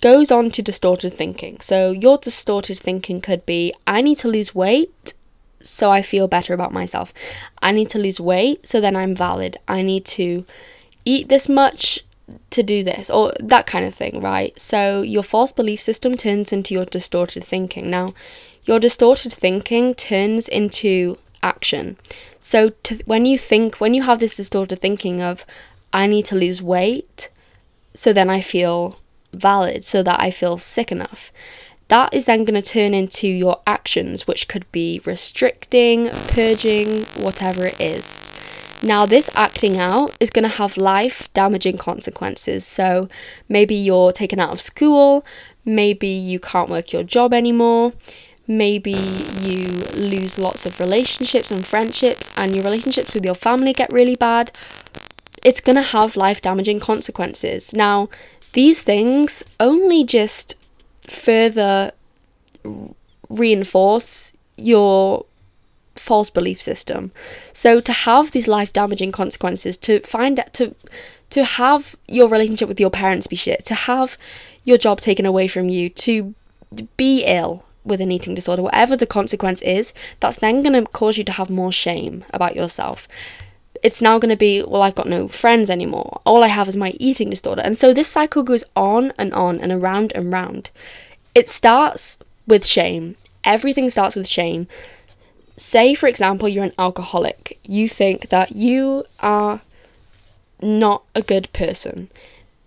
goes 0.00 0.30
on 0.30 0.50
to 0.52 0.62
distorted 0.62 1.14
thinking. 1.14 1.60
So, 1.60 1.90
your 1.90 2.18
distorted 2.18 2.78
thinking 2.78 3.20
could 3.20 3.44
be 3.46 3.74
I 3.86 4.02
need 4.02 4.18
to 4.18 4.28
lose 4.28 4.54
weight 4.54 5.14
so 5.62 5.90
I 5.90 6.02
feel 6.02 6.28
better 6.28 6.54
about 6.54 6.72
myself. 6.72 7.12
I 7.60 7.72
need 7.72 7.90
to 7.90 7.98
lose 7.98 8.20
weight 8.20 8.66
so 8.68 8.80
then 8.80 8.96
I'm 8.96 9.14
valid. 9.14 9.58
I 9.66 9.82
need 9.82 10.04
to 10.06 10.44
eat 11.04 11.28
this 11.28 11.48
much 11.48 12.00
to 12.50 12.62
do 12.62 12.82
this 12.82 13.08
or 13.08 13.32
that 13.40 13.66
kind 13.66 13.84
of 13.84 13.94
thing, 13.94 14.20
right? 14.20 14.58
So 14.60 15.02
your 15.02 15.22
false 15.22 15.52
belief 15.52 15.80
system 15.80 16.16
turns 16.16 16.52
into 16.52 16.74
your 16.74 16.84
distorted 16.84 17.44
thinking. 17.44 17.90
Now, 17.90 18.14
your 18.64 18.80
distorted 18.80 19.32
thinking 19.32 19.94
turns 19.94 20.48
into 20.48 21.18
action. 21.42 21.96
So 22.40 22.70
to, 22.70 22.96
when 23.06 23.24
you 23.24 23.38
think 23.38 23.76
when 23.76 23.94
you 23.94 24.02
have 24.02 24.18
this 24.18 24.36
distorted 24.36 24.80
thinking 24.80 25.22
of 25.22 25.44
I 25.92 26.06
need 26.06 26.26
to 26.26 26.34
lose 26.34 26.60
weight 26.60 27.30
so 27.94 28.12
then 28.12 28.28
I 28.28 28.40
feel 28.40 28.98
valid, 29.36 29.84
so 29.84 30.02
that 30.02 30.20
I 30.20 30.30
feel 30.30 30.58
sick 30.58 30.90
enough. 30.90 31.32
That 31.88 32.12
is 32.12 32.24
then 32.24 32.44
going 32.44 32.60
to 32.60 32.68
turn 32.68 32.94
into 32.94 33.28
your 33.28 33.60
actions, 33.66 34.26
which 34.26 34.48
could 34.48 34.70
be 34.72 35.00
restricting, 35.04 36.10
purging, 36.10 37.04
whatever 37.20 37.66
it 37.66 37.80
is. 37.80 38.20
Now, 38.82 39.06
this 39.06 39.30
acting 39.34 39.78
out 39.78 40.14
is 40.20 40.30
going 40.30 40.48
to 40.48 40.56
have 40.56 40.76
life 40.76 41.28
damaging 41.32 41.78
consequences. 41.78 42.66
So, 42.66 43.08
maybe 43.48 43.74
you're 43.74 44.12
taken 44.12 44.38
out 44.40 44.50
of 44.50 44.60
school, 44.60 45.24
maybe 45.64 46.08
you 46.08 46.38
can't 46.38 46.68
work 46.68 46.92
your 46.92 47.02
job 47.02 47.32
anymore, 47.32 47.92
maybe 48.46 48.92
you 49.40 49.68
lose 49.94 50.38
lots 50.38 50.66
of 50.66 50.78
relationships 50.78 51.50
and 51.50 51.66
friendships, 51.66 52.30
and 52.36 52.54
your 52.54 52.64
relationships 52.64 53.14
with 53.14 53.24
your 53.24 53.34
family 53.34 53.72
get 53.72 53.92
really 53.92 54.16
bad. 54.16 54.52
It's 55.44 55.60
going 55.60 55.76
to 55.76 55.82
have 55.82 56.16
life 56.16 56.42
damaging 56.42 56.80
consequences. 56.80 57.72
Now, 57.72 58.08
these 58.56 58.80
things 58.80 59.44
only 59.60 60.02
just 60.02 60.54
further 61.06 61.92
reinforce 63.28 64.32
your 64.56 65.26
false 65.94 66.30
belief 66.30 66.58
system. 66.58 67.12
So 67.52 67.80
to 67.82 67.92
have 67.92 68.30
these 68.30 68.48
life 68.48 68.72
damaging 68.72 69.12
consequences, 69.12 69.76
to 69.78 70.00
find 70.00 70.42
to 70.54 70.74
to 71.28 71.44
have 71.44 71.96
your 72.08 72.28
relationship 72.28 72.66
with 72.66 72.80
your 72.80 72.88
parents 72.88 73.26
be 73.26 73.36
shit, 73.36 73.62
to 73.66 73.74
have 73.74 74.16
your 74.64 74.78
job 74.78 75.02
taken 75.02 75.26
away 75.26 75.48
from 75.48 75.68
you, 75.68 75.90
to 75.90 76.34
be 76.96 77.24
ill 77.24 77.62
with 77.84 78.00
an 78.00 78.10
eating 78.10 78.34
disorder, 78.34 78.62
whatever 78.62 78.96
the 78.96 79.06
consequence 79.06 79.60
is, 79.60 79.92
that's 80.20 80.38
then 80.38 80.62
going 80.62 80.72
to 80.72 80.90
cause 80.92 81.18
you 81.18 81.24
to 81.24 81.32
have 81.32 81.50
more 81.50 81.72
shame 81.72 82.24
about 82.32 82.56
yourself. 82.56 83.06
It's 83.82 84.02
now 84.02 84.18
going 84.18 84.30
to 84.30 84.36
be, 84.36 84.62
well, 84.62 84.82
I've 84.82 84.94
got 84.94 85.08
no 85.08 85.28
friends 85.28 85.70
anymore. 85.70 86.20
All 86.24 86.42
I 86.42 86.48
have 86.48 86.68
is 86.68 86.76
my 86.76 86.90
eating 86.98 87.30
disorder. 87.30 87.62
And 87.62 87.76
so 87.76 87.92
this 87.92 88.08
cycle 88.08 88.42
goes 88.42 88.64
on 88.74 89.12
and 89.18 89.32
on 89.34 89.60
and 89.60 89.72
around 89.72 90.12
and 90.14 90.32
round. 90.32 90.70
It 91.34 91.48
starts 91.48 92.18
with 92.46 92.66
shame. 92.66 93.16
Everything 93.44 93.88
starts 93.90 94.16
with 94.16 94.26
shame 94.26 94.66
say, 95.56 95.94
for 95.94 96.06
example, 96.06 96.48
you're 96.48 96.64
an 96.64 96.72
alcoholic, 96.78 97.58
you 97.64 97.88
think 97.88 98.28
that 98.28 98.54
you 98.54 99.04
are 99.20 99.60
not 100.60 101.02
a 101.14 101.22
good 101.22 101.52
person. 101.52 102.10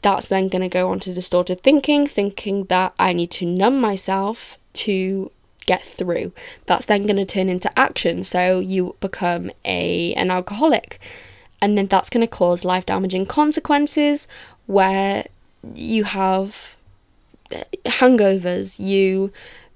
That's 0.01 0.27
then 0.27 0.47
going 0.47 0.61
to 0.61 0.69
go 0.69 0.89
on 0.89 0.99
to 1.01 1.13
distorted 1.13 1.61
thinking, 1.61 2.07
thinking 2.07 2.65
that 2.65 2.93
I 2.97 3.13
need 3.13 3.31
to 3.31 3.45
numb 3.45 3.79
myself 3.79 4.57
to 4.73 5.31
get 5.69 5.85
through. 5.85 6.31
That's 6.65 6.87
then 6.87 7.05
going 7.05 7.23
to 7.23 7.25
turn 7.25 7.47
into 7.47 7.69
action. 7.77 8.23
So 8.23 8.59
you 8.59 8.95
become 8.99 9.51
a 9.63 10.13
an 10.15 10.31
alcoholic. 10.31 10.99
And 11.61 11.77
then 11.77 11.87
that's 11.87 12.09
going 12.09 12.25
to 12.25 12.35
cause 12.41 12.63
life 12.65 12.85
damaging 12.85 13.25
consequences 13.27 14.27
where 14.65 15.27
you 15.75 16.05
have 16.05 16.75
eh, 17.51 17.63
hangovers, 17.85 18.79
you 18.79 19.31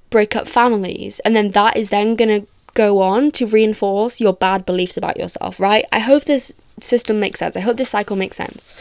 break 0.09 0.35
up 0.35 0.47
families, 0.47 1.19
and 1.25 1.35
then 1.35 1.51
that 1.51 1.75
is 1.75 1.89
then 1.89 2.15
going 2.15 2.41
to 2.41 2.47
go 2.73 3.01
on 3.01 3.31
to 3.31 3.45
reinforce 3.45 4.21
your 4.21 4.33
bad 4.33 4.65
beliefs 4.65 4.97
about 4.97 5.17
yourself, 5.17 5.59
right? 5.59 5.85
I 5.91 5.99
hope 5.99 6.23
this 6.23 6.53
system 6.79 7.19
makes 7.19 7.39
sense. 7.39 7.57
I 7.57 7.59
hope 7.59 7.77
this 7.77 7.89
cycle 7.89 8.15
makes 8.15 8.37
sense. 8.37 8.75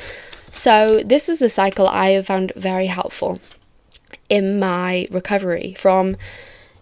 So, 0.51 1.03
this 1.05 1.29
is 1.29 1.43
a 1.43 1.49
cycle 1.49 1.89
I 1.89 2.11
have 2.11 2.27
found 2.27 2.53
very 2.57 2.87
helpful 2.87 3.41
in 4.29 4.59
my 4.59 5.09
recovery 5.11 5.75
from 5.79 6.17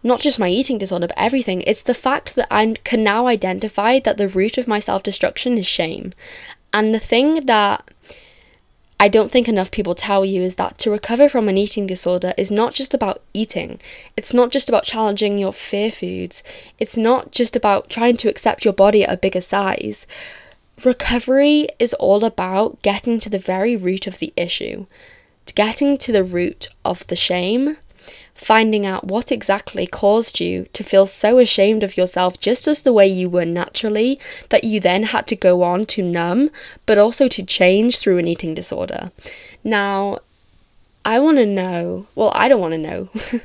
not 0.02 0.20
just 0.20 0.38
my 0.38 0.48
eating 0.48 0.78
disorder, 0.78 1.08
but 1.08 1.18
everything. 1.18 1.62
It's 1.62 1.82
the 1.82 1.94
fact 1.94 2.34
that 2.34 2.48
I 2.50 2.76
can 2.84 3.04
now 3.04 3.26
identify 3.26 3.98
that 4.00 4.16
the 4.16 4.28
root 4.28 4.58
of 4.58 4.68
my 4.68 4.78
self 4.78 5.02
destruction 5.02 5.58
is 5.58 5.66
shame. 5.66 6.14
And 6.72 6.94
the 6.94 7.00
thing 7.00 7.46
that 7.46 7.88
I 9.02 9.08
don't 9.08 9.32
think 9.32 9.48
enough 9.48 9.70
people 9.70 9.94
tell 9.94 10.26
you 10.26 10.42
is 10.42 10.56
that 10.56 10.76
to 10.78 10.90
recover 10.90 11.30
from 11.30 11.48
an 11.48 11.56
eating 11.56 11.86
disorder 11.86 12.34
is 12.36 12.50
not 12.50 12.74
just 12.74 12.92
about 12.92 13.22
eating. 13.32 13.80
It's 14.14 14.34
not 14.34 14.50
just 14.50 14.68
about 14.68 14.84
challenging 14.84 15.38
your 15.38 15.54
fear 15.54 15.90
foods. 15.90 16.42
It's 16.78 16.98
not 16.98 17.32
just 17.32 17.56
about 17.56 17.88
trying 17.88 18.18
to 18.18 18.28
accept 18.28 18.62
your 18.62 18.74
body 18.74 19.02
at 19.02 19.12
a 19.12 19.16
bigger 19.16 19.40
size. 19.40 20.06
recovery 20.84 21.68
is 21.78 21.94
all 21.94 22.24
about 22.24 22.80
getting 22.82 23.18
to 23.20 23.30
the 23.30 23.38
very 23.38 23.74
root 23.74 24.06
of 24.06 24.18
the 24.18 24.32
issue, 24.36 24.86
getting 25.54 25.96
to 25.96 26.12
the 26.12 26.24
root 26.24 26.68
of 26.84 27.06
the 27.06 27.16
shame, 27.16 27.76
finding 28.40 28.86
out 28.86 29.04
what 29.04 29.30
exactly 29.30 29.86
caused 29.86 30.40
you 30.40 30.66
to 30.72 30.82
feel 30.82 31.06
so 31.06 31.38
ashamed 31.38 31.84
of 31.84 31.98
yourself 31.98 32.40
just 32.40 32.66
as 32.66 32.82
the 32.82 32.92
way 32.92 33.06
you 33.06 33.28
were 33.28 33.44
naturally 33.44 34.18
that 34.48 34.64
you 34.64 34.80
then 34.80 35.02
had 35.02 35.26
to 35.26 35.36
go 35.36 35.62
on 35.62 35.84
to 35.84 36.02
numb, 36.02 36.50
but 36.86 36.96
also 36.96 37.28
to 37.28 37.42
change 37.42 37.98
through 37.98 38.16
an 38.16 38.26
eating 38.26 38.54
disorder. 38.54 39.12
Now, 39.62 40.20
I 41.04 41.18
want 41.18 41.36
to 41.36 41.44
know, 41.44 42.06
well, 42.14 42.32
I 42.34 42.48
don't 42.48 42.62
want 42.62 42.72
to 42.72 42.78
know. 42.78 43.08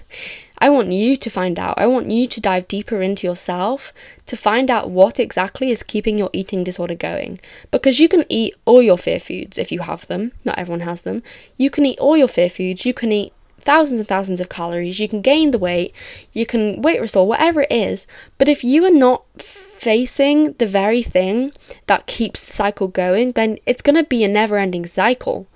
I 0.60 0.69
want 0.69 0.93
you 0.93 1.17
to 1.17 1.29
find 1.29 1.60
out. 1.60 1.77
I 1.77 1.88
want 1.88 2.10
you 2.10 2.27
to 2.27 2.39
dive 2.39 2.69
deeper 2.69 3.01
into 3.01 3.27
yourself 3.27 3.91
to 4.25 4.38
find 4.38 4.71
out 4.71 4.89
what 4.89 5.19
exactly 5.19 5.69
is 5.69 5.84
keeping 5.84 6.17
your 6.17 6.29
eating 6.31 6.63
disorder 6.63 6.95
going. 6.95 7.39
Because 7.71 7.99
you 7.99 8.08
can 8.08 8.23
eat 8.29 8.55
all 8.63 8.81
your 8.81 8.97
fear 8.97 9.19
foods 9.19 9.58
if 9.58 9.73
you 9.73 9.81
have 9.81 10.08
them, 10.08 10.31
not 10.45 10.58
everyone 10.58 10.81
has 10.81 11.01
them. 11.01 11.21
You 11.58 11.69
can 11.69 11.86
eat 11.86 11.99
all 11.99 12.15
your 12.15 12.29
fear 12.29 12.49
foods, 12.49 12.86
you 12.86 12.93
can 12.93 13.12
eat 13.12 13.34
thousands 13.65 13.99
and 13.99 14.08
thousands 14.08 14.39
of 14.39 14.47
calories, 14.49 14.99
you 14.99 15.10
can 15.10 15.21
gain 15.21 15.51
the 15.51 15.58
weight, 15.58 15.93
you 16.32 16.45
can 16.45 16.82
weight 16.82 17.01
restore, 17.01 17.28
whatever 17.28 17.62
it 17.63 17.71
is. 17.71 18.08
But 18.38 18.47
if 18.47 18.63
you 18.63 18.86
are 18.86 18.91
not 18.91 19.25
facing 19.41 20.54
the 20.54 20.65
very 20.65 21.04
thing 21.04 21.51
that 21.88 22.08
keeps 22.08 22.41
the 22.41 22.54
cycle 22.54 22.88
going, 22.88 23.34
then 23.34 23.58
it's 23.65 23.82
going 23.82 23.95
to 23.95 24.04
be 24.04 24.23
a 24.23 24.28
never 24.28 24.58
ending 24.58 24.86
cycle, 24.86 25.47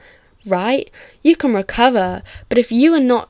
right? 0.46 0.90
You 1.24 1.36
can 1.36 1.54
recover, 1.54 2.22
but 2.50 2.58
if 2.58 2.72
you 2.72 2.94
are 2.94 3.00
not 3.00 3.30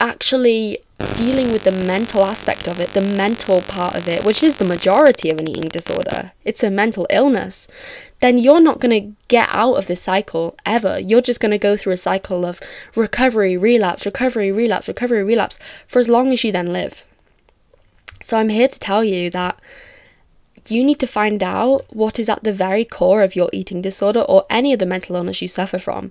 actually 0.00 0.78
dealing 1.14 1.52
with 1.52 1.64
the 1.64 1.72
mental 1.72 2.22
aspect 2.24 2.66
of 2.66 2.80
it, 2.80 2.90
the 2.90 3.00
mental 3.00 3.60
part 3.62 3.96
of 3.96 4.08
it, 4.08 4.24
which 4.24 4.42
is 4.42 4.56
the 4.56 4.64
majority 4.64 5.30
of 5.30 5.38
an 5.38 5.48
eating 5.48 5.68
disorder, 5.68 6.32
it's 6.44 6.62
a 6.62 6.70
mental 6.70 7.06
illness, 7.10 7.66
then 8.20 8.38
you're 8.38 8.60
not 8.60 8.80
going 8.80 9.02
to 9.02 9.16
get 9.28 9.48
out 9.50 9.74
of 9.74 9.86
this 9.86 10.00
cycle 10.00 10.56
ever. 10.64 10.98
You're 10.98 11.20
just 11.20 11.40
going 11.40 11.50
to 11.50 11.58
go 11.58 11.76
through 11.76 11.92
a 11.92 11.98
cycle 11.98 12.44
of 12.44 12.60
recovery, 12.94 13.56
relapse, 13.56 14.06
recovery, 14.06 14.50
relapse, 14.50 14.88
recovery, 14.88 15.22
relapse 15.22 15.58
for 15.86 15.98
as 15.98 16.08
long 16.08 16.32
as 16.32 16.42
you 16.44 16.52
then 16.52 16.72
live. 16.72 17.04
So 18.22 18.38
I'm 18.38 18.48
here 18.48 18.68
to 18.68 18.78
tell 18.78 19.04
you 19.04 19.28
that 19.30 19.60
you 20.68 20.82
need 20.82 21.00
to 21.00 21.06
find 21.06 21.42
out 21.42 21.84
what 21.94 22.18
is 22.18 22.28
at 22.28 22.44
the 22.44 22.52
very 22.52 22.84
core 22.84 23.22
of 23.22 23.36
your 23.36 23.50
eating 23.52 23.82
disorder 23.82 24.20
or 24.20 24.46
any 24.48 24.72
of 24.72 24.78
the 24.78 24.86
mental 24.86 25.16
illness 25.16 25.42
you 25.42 25.48
suffer 25.48 25.78
from. 25.78 26.10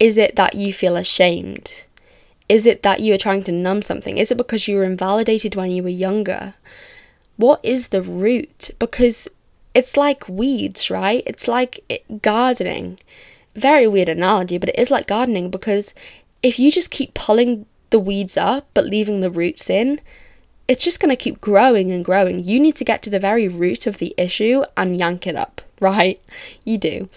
Is 0.00 0.16
it 0.16 0.36
that 0.36 0.54
you 0.54 0.72
feel 0.72 0.96
ashamed? 0.96 1.83
Is 2.48 2.66
it 2.66 2.82
that 2.82 3.00
you 3.00 3.14
are 3.14 3.18
trying 3.18 3.42
to 3.44 3.52
numb 3.52 3.82
something? 3.82 4.18
Is 4.18 4.30
it 4.30 4.36
because 4.36 4.68
you 4.68 4.76
were 4.76 4.84
invalidated 4.84 5.54
when 5.54 5.70
you 5.70 5.82
were 5.82 5.88
younger? 5.88 6.54
What 7.36 7.60
is 7.62 7.88
the 7.88 8.02
root? 8.02 8.70
Because 8.78 9.28
it's 9.74 9.96
like 9.96 10.28
weeds, 10.28 10.90
right? 10.90 11.22
It's 11.26 11.48
like 11.48 11.80
eh, 11.90 11.98
gardening. 12.22 12.98
Very 13.56 13.86
weird 13.86 14.08
analogy, 14.08 14.58
but 14.58 14.68
it 14.68 14.78
is 14.78 14.90
like 14.90 15.06
gardening 15.06 15.50
because 15.50 15.94
if 16.42 16.58
you 16.58 16.70
just 16.70 16.90
keep 16.90 17.14
pulling 17.14 17.66
the 17.90 17.98
weeds 17.98 18.36
up 18.36 18.66
but 18.74 18.86
leaving 18.86 19.20
the 19.20 19.30
roots 19.30 19.70
in, 19.70 20.00
it's 20.66 20.84
just 20.84 21.00
going 21.00 21.10
to 21.10 21.16
keep 21.16 21.40
growing 21.40 21.92
and 21.92 22.04
growing. 22.04 22.42
You 22.42 22.58
need 22.58 22.76
to 22.76 22.84
get 22.84 23.02
to 23.02 23.10
the 23.10 23.20
very 23.20 23.48
root 23.48 23.86
of 23.86 23.98
the 23.98 24.14
issue 24.16 24.64
and 24.76 24.96
yank 24.96 25.26
it 25.26 25.36
up, 25.36 25.60
right? 25.80 26.20
You 26.64 26.78
do. 26.78 27.08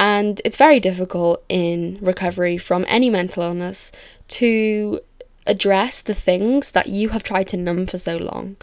And 0.00 0.40
it's 0.46 0.56
very 0.56 0.80
difficult 0.80 1.44
in 1.50 1.98
recovery 2.00 2.56
from 2.56 2.86
any 2.88 3.10
mental 3.10 3.42
illness 3.42 3.92
to 4.28 5.00
address 5.46 6.00
the 6.00 6.14
things 6.14 6.70
that 6.70 6.88
you 6.88 7.10
have 7.10 7.22
tried 7.22 7.48
to 7.48 7.58
numb 7.58 7.86
for 7.86 7.98
so 7.98 8.16
long. 8.16 8.56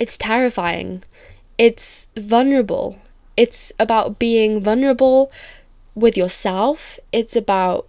It's 0.00 0.18
terrifying. 0.18 1.04
It's 1.56 2.08
vulnerable. 2.16 2.98
It's 3.36 3.70
about 3.78 4.18
being 4.18 4.60
vulnerable 4.60 5.30
with 5.94 6.16
yourself. 6.16 6.98
It's 7.12 7.36
about 7.36 7.86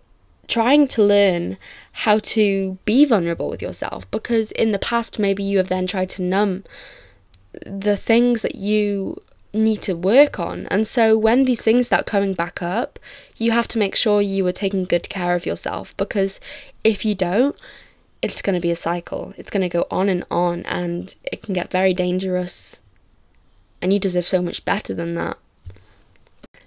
trying 0.47 0.87
to 0.89 1.03
learn 1.03 1.57
how 1.93 2.19
to 2.19 2.77
be 2.85 3.05
vulnerable 3.05 3.49
with 3.49 3.61
yourself 3.61 4.09
because 4.11 4.51
in 4.51 4.71
the 4.71 4.77
past, 4.77 5.17
maybe 5.17 5.41
you 5.41 5.57
have 5.57 5.69
then 5.69 5.87
tried 5.87 6.11
to 6.11 6.21
numb 6.21 6.63
the 7.65 7.97
things 7.97 8.43
that 8.43 8.55
you 8.55 9.19
need 9.53 9.81
to 9.83 9.95
work 9.95 10.39
on. 10.39 10.67
And 10.67 10.87
so 10.87 11.17
when 11.17 11.45
these 11.45 11.61
things 11.61 11.87
start 11.87 12.05
coming 12.05 12.33
back 12.33 12.61
up, 12.61 12.99
you 13.37 13.51
have 13.51 13.67
to 13.69 13.77
make 13.77 13.95
sure 13.95 14.21
you 14.21 14.45
are 14.47 14.51
taking 14.51 14.85
good 14.85 15.09
care 15.09 15.35
of 15.35 15.45
yourself 15.45 15.95
because 15.97 16.39
if 16.83 17.05
you 17.05 17.15
don't, 17.15 17.55
it's 18.21 18.41
going 18.41 18.55
to 18.55 18.61
be 18.61 18.71
a 18.71 18.75
cycle. 18.75 19.33
It's 19.37 19.51
going 19.51 19.61
to 19.61 19.69
go 19.69 19.85
on 19.91 20.09
and 20.09 20.25
on 20.31 20.63
and 20.63 21.13
it 21.23 21.43
can 21.43 21.53
get 21.53 21.71
very 21.71 21.93
dangerous. 21.93 22.79
And 23.81 23.93
you 23.93 23.99
deserve 23.99 24.25
so 24.25 24.41
much 24.41 24.65
better 24.65 24.93
than 24.93 25.13
that. 25.15 25.37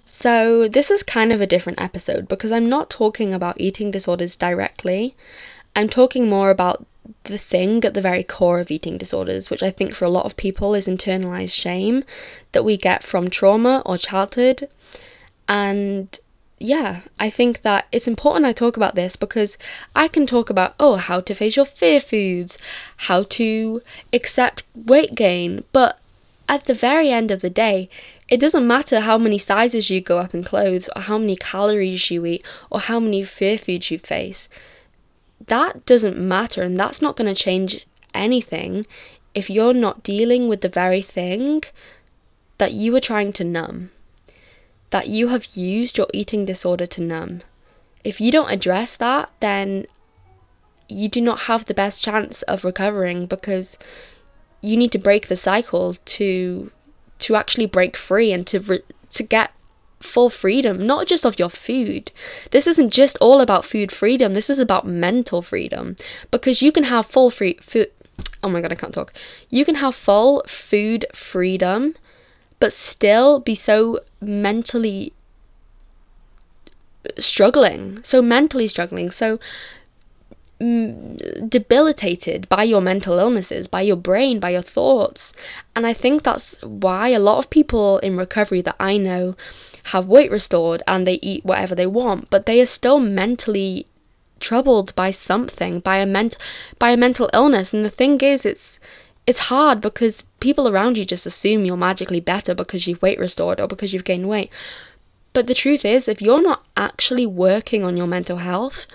So, 0.05 0.67
this 0.67 0.89
is 0.89 1.03
kind 1.03 1.33
of 1.33 1.41
a 1.41 1.47
different 1.47 1.81
episode 1.81 2.27
because 2.27 2.51
I'm 2.51 2.69
not 2.69 2.89
talking 2.89 3.33
about 3.33 3.59
eating 3.59 3.91
disorders 3.91 4.37
directly. 4.37 5.15
I'm 5.75 5.89
talking 5.89 6.29
more 6.29 6.49
about 6.49 6.85
the 7.23 7.37
thing 7.37 7.83
at 7.83 7.93
the 7.93 8.01
very 8.01 8.23
core 8.23 8.59
of 8.59 8.71
eating 8.71 8.97
disorders, 8.97 9.49
which 9.49 9.63
I 9.63 9.71
think 9.71 9.93
for 9.93 10.05
a 10.05 10.09
lot 10.09 10.25
of 10.25 10.37
people 10.37 10.75
is 10.75 10.87
internalized 10.87 11.53
shame 11.53 12.03
that 12.51 12.65
we 12.65 12.77
get 12.77 13.03
from 13.03 13.29
trauma 13.29 13.81
or 13.85 13.97
childhood. 13.97 14.69
And 15.47 16.19
yeah, 16.59 17.01
I 17.19 17.29
think 17.29 17.61
that 17.61 17.87
it's 17.91 18.07
important 18.07 18.45
I 18.45 18.53
talk 18.53 18.77
about 18.77 18.95
this 18.95 19.15
because 19.15 19.57
I 19.95 20.07
can 20.07 20.25
talk 20.25 20.49
about, 20.49 20.75
oh, 20.79 20.95
how 20.95 21.19
to 21.21 21.35
face 21.35 21.55
your 21.55 21.65
fear 21.65 21.99
foods, 21.99 22.57
how 22.97 23.23
to 23.23 23.81
accept 24.11 24.63
weight 24.75 25.13
gain, 25.15 25.63
but 25.71 25.99
at 26.49 26.65
the 26.65 26.73
very 26.73 27.11
end 27.11 27.29
of 27.29 27.41
the 27.41 27.49
day, 27.49 27.89
it 28.29 28.39
doesn't 28.39 28.65
matter 28.65 29.01
how 29.01 29.17
many 29.17 29.37
sizes 29.37 29.89
you 29.89 30.01
go 30.01 30.17
up 30.17 30.33
in 30.33 30.43
clothes, 30.43 30.89
or 30.95 31.03
how 31.03 31.17
many 31.17 31.35
calories 31.35 32.09
you 32.09 32.25
eat, 32.25 32.43
or 32.69 32.79
how 32.79 32.99
many 32.99 33.23
fear 33.23 33.57
foods 33.57 33.91
you 33.91 33.99
face 33.99 34.49
that 35.47 35.85
doesn't 35.85 36.17
matter 36.17 36.61
and 36.61 36.79
that's 36.79 37.01
not 37.01 37.15
going 37.15 37.33
to 37.33 37.41
change 37.41 37.87
anything 38.13 38.85
if 39.33 39.49
you're 39.49 39.73
not 39.73 40.03
dealing 40.03 40.47
with 40.47 40.61
the 40.61 40.69
very 40.69 41.01
thing 41.01 41.63
that 42.57 42.73
you 42.73 42.91
were 42.91 42.99
trying 42.99 43.31
to 43.33 43.43
numb, 43.43 43.91
that 44.89 45.07
you 45.07 45.27
have 45.27 45.55
used 45.55 45.97
your 45.97 46.07
eating 46.13 46.45
disorder 46.45 46.87
to 46.87 47.01
numb. 47.01 47.41
If 48.03 48.19
you 48.19 48.31
don't 48.31 48.49
address 48.49 48.97
that, 48.97 49.29
then 49.39 49.85
you 50.89 51.09
do 51.09 51.21
not 51.21 51.41
have 51.41 51.65
the 51.65 51.73
best 51.73 52.03
chance 52.03 52.41
of 52.43 52.63
recovering 52.63 53.25
because 53.25 53.77
you 54.61 54.75
need 54.75 54.91
to 54.93 54.97
break 54.97 55.27
the 55.27 55.35
cycle 55.35 55.95
to 56.05 56.71
to 57.19 57.35
actually 57.35 57.65
break 57.65 57.97
free 57.97 58.31
and 58.31 58.45
to 58.47 58.59
re- 58.59 58.83
to 59.11 59.23
get 59.23 59.51
full 60.07 60.29
freedom, 60.29 60.85
not 60.85 61.07
just 61.07 61.25
of 61.25 61.37
your 61.37 61.49
food. 61.49 62.11
This 62.51 62.67
isn't 62.67 62.91
just 62.91 63.17
all 63.19 63.41
about 63.41 63.65
food 63.65 63.91
freedom, 63.91 64.33
this 64.33 64.49
is 64.49 64.59
about 64.59 64.87
mental 64.87 65.41
freedom 65.41 65.95
because 66.31 66.61
you 66.61 66.71
can 66.71 66.85
have 66.85 67.05
full 67.05 67.29
free 67.29 67.57
food. 67.61 67.91
Oh 68.43 68.49
my 68.49 68.61
god, 68.61 68.71
I 68.71 68.75
can't 68.75 68.93
talk. 68.93 69.13
You 69.49 69.65
can 69.65 69.75
have 69.75 69.95
full 69.95 70.43
food 70.47 71.05
freedom, 71.13 71.95
but 72.59 72.73
still 72.73 73.39
be 73.39 73.55
so 73.55 73.99
mentally 74.21 75.13
struggling, 77.17 78.03
so 78.03 78.21
mentally 78.21 78.67
struggling, 78.67 79.11
so 79.11 79.39
mm, 80.59 81.49
debilitated 81.49 82.47
by 82.49 82.63
your 82.63 82.81
mental 82.81 83.19
illnesses, 83.19 83.67
by 83.67 83.81
your 83.81 83.95
brain, 83.95 84.39
by 84.39 84.51
your 84.51 84.61
thoughts. 84.61 85.33
And 85.75 85.85
I 85.85 85.93
think 85.93 86.23
that's 86.23 86.61
why 86.61 87.09
a 87.09 87.19
lot 87.19 87.39
of 87.39 87.49
people 87.49 87.99
in 87.99 88.17
recovery 88.17 88.61
that 88.61 88.75
I 88.79 88.97
know 88.97 89.35
have 89.87 90.07
weight 90.07 90.31
restored 90.31 90.83
and 90.87 91.05
they 91.05 91.19
eat 91.21 91.45
whatever 91.45 91.75
they 91.75 91.87
want, 91.87 92.29
but 92.29 92.45
they 92.45 92.59
are 92.61 92.65
still 92.65 92.99
mentally 92.99 93.87
troubled 94.39 94.93
by 94.95 95.11
something, 95.11 95.79
by 95.79 95.97
a 95.97 96.05
ment 96.05 96.37
by 96.79 96.91
a 96.91 96.97
mental 96.97 97.29
illness. 97.33 97.73
And 97.73 97.85
the 97.85 97.89
thing 97.89 98.19
is 98.21 98.45
it's 98.45 98.79
it's 99.25 99.49
hard 99.51 99.81
because 99.81 100.23
people 100.39 100.67
around 100.67 100.97
you 100.97 101.05
just 101.05 101.25
assume 101.25 101.65
you're 101.65 101.77
magically 101.77 102.19
better 102.21 102.53
because 102.53 102.87
you've 102.87 103.01
weight 103.01 103.19
restored 103.19 103.59
or 103.59 103.67
because 103.67 103.93
you've 103.93 104.03
gained 104.03 104.29
weight. 104.29 104.51
But 105.33 105.47
the 105.47 105.53
truth 105.53 105.85
is, 105.85 106.07
if 106.07 106.21
you're 106.21 106.41
not 106.41 106.63
actually 106.75 107.25
working 107.25 107.83
on 107.83 107.97
your 107.97 108.07
mental 108.07 108.37
health, 108.37 108.87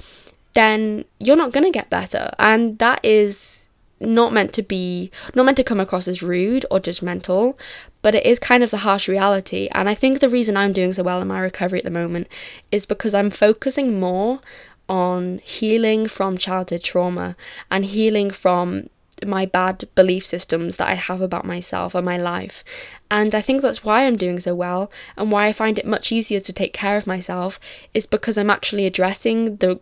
then 0.54 1.04
you're 1.18 1.36
not 1.36 1.52
going 1.52 1.64
to 1.64 1.70
get 1.70 1.90
better. 1.90 2.32
And 2.38 2.78
that 2.78 3.04
is 3.04 3.66
not 4.00 4.32
meant 4.32 4.52
to 4.54 4.62
be 4.62 5.10
not 5.34 5.44
meant 5.44 5.56
to 5.56 5.64
come 5.64 5.80
across 5.80 6.08
as 6.08 6.22
rude 6.22 6.66
or 6.70 6.80
judgmental 6.80 7.54
but 8.02 8.14
it 8.14 8.26
is 8.26 8.38
kind 8.38 8.62
of 8.62 8.70
the 8.70 8.78
harsh 8.78 9.08
reality 9.08 9.68
and 9.72 9.88
i 9.88 9.94
think 9.94 10.20
the 10.20 10.28
reason 10.28 10.56
i'm 10.56 10.72
doing 10.72 10.92
so 10.92 11.02
well 11.02 11.22
in 11.22 11.28
my 11.28 11.40
recovery 11.40 11.78
at 11.78 11.84
the 11.84 11.90
moment 11.90 12.28
is 12.70 12.84
because 12.86 13.14
i'm 13.14 13.30
focusing 13.30 13.98
more 13.98 14.40
on 14.88 15.38
healing 15.44 16.06
from 16.06 16.36
childhood 16.36 16.82
trauma 16.82 17.36
and 17.70 17.84
healing 17.86 18.30
from 18.30 18.88
my 19.26 19.46
bad 19.46 19.84
belief 19.94 20.24
systems 20.26 20.76
that 20.76 20.88
I 20.88 20.94
have 20.94 21.20
about 21.20 21.44
myself 21.44 21.94
and 21.94 22.04
my 22.04 22.16
life. 22.16 22.64
And 23.10 23.34
I 23.34 23.40
think 23.40 23.62
that's 23.62 23.84
why 23.84 24.04
I'm 24.04 24.16
doing 24.16 24.40
so 24.40 24.54
well 24.54 24.90
and 25.16 25.30
why 25.30 25.46
I 25.46 25.52
find 25.52 25.78
it 25.78 25.86
much 25.86 26.12
easier 26.12 26.40
to 26.40 26.52
take 26.52 26.72
care 26.72 26.96
of 26.96 27.06
myself 27.06 27.60
is 27.94 28.06
because 28.06 28.36
I'm 28.36 28.50
actually 28.50 28.86
addressing 28.86 29.56
the 29.56 29.80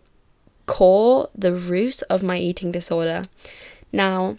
core, 0.65 1.29
the 1.35 1.53
root 1.53 2.01
of 2.09 2.23
my 2.23 2.37
eating 2.37 2.71
disorder. 2.71 3.25
Now, 3.91 4.37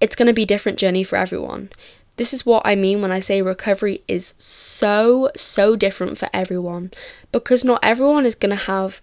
it's 0.00 0.16
going 0.16 0.26
to 0.26 0.34
be 0.34 0.42
a 0.42 0.46
different 0.46 0.78
journey 0.78 1.04
for 1.04 1.16
everyone. 1.16 1.70
This 2.18 2.34
is 2.34 2.44
what 2.44 2.62
I 2.64 2.74
mean 2.74 3.00
when 3.00 3.12
I 3.12 3.20
say 3.20 3.40
recovery 3.42 4.02
is 4.08 4.34
so, 4.38 5.30
so 5.36 5.76
different 5.76 6.18
for 6.18 6.28
everyone. 6.32 6.90
Because 7.30 7.64
not 7.64 7.84
everyone 7.84 8.26
is 8.26 8.34
going 8.34 8.50
to 8.50 8.64
have 8.64 9.00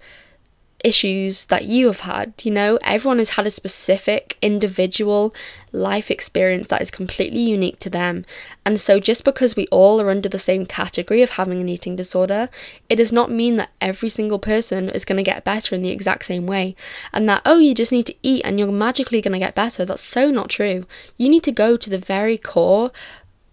issues 0.85 1.45
that 1.45 1.65
you 1.65 1.87
have 1.87 2.01
had. 2.01 2.33
You 2.43 2.51
know, 2.51 2.77
everyone 2.83 3.17
has 3.17 3.29
had 3.29 3.47
a 3.47 3.51
specific 3.51 4.37
individual 4.41 5.33
life 5.71 6.11
experience 6.11 6.67
that 6.67 6.81
is 6.81 6.91
completely 6.91 7.39
unique 7.39 7.79
to 7.79 7.89
them. 7.89 8.23
And 8.65 8.79
so, 8.79 8.99
just 8.99 9.23
because 9.23 9.55
we 9.55 9.67
all 9.67 9.99
are 9.99 10.11
under 10.11 10.29
the 10.29 10.39
same 10.39 10.65
category 10.65 11.23
of 11.23 11.31
having 11.31 11.59
an 11.59 11.69
eating 11.69 11.95
disorder, 11.95 12.49
it 12.87 12.97
does 12.97 13.11
not 13.11 13.31
mean 13.31 13.55
that 13.55 13.71
every 13.81 14.09
single 14.09 14.39
person 14.39 14.89
is 14.89 15.05
going 15.05 15.17
to 15.17 15.23
get 15.23 15.43
better 15.43 15.73
in 15.73 15.81
the 15.81 15.89
exact 15.89 16.25
same 16.25 16.45
way. 16.45 16.75
And 17.11 17.27
that, 17.27 17.41
oh, 17.45 17.57
you 17.57 17.73
just 17.73 17.91
need 17.91 18.05
to 18.05 18.15
eat 18.21 18.43
and 18.45 18.59
you're 18.59 18.71
magically 18.71 19.21
going 19.21 19.33
to 19.33 19.39
get 19.39 19.55
better. 19.55 19.85
That's 19.85 20.03
so 20.03 20.29
not 20.29 20.49
true. 20.49 20.85
You 21.17 21.29
need 21.29 21.43
to 21.43 21.51
go 21.51 21.77
to 21.77 21.89
the 21.89 21.97
very 21.97 22.37
core 22.37 22.91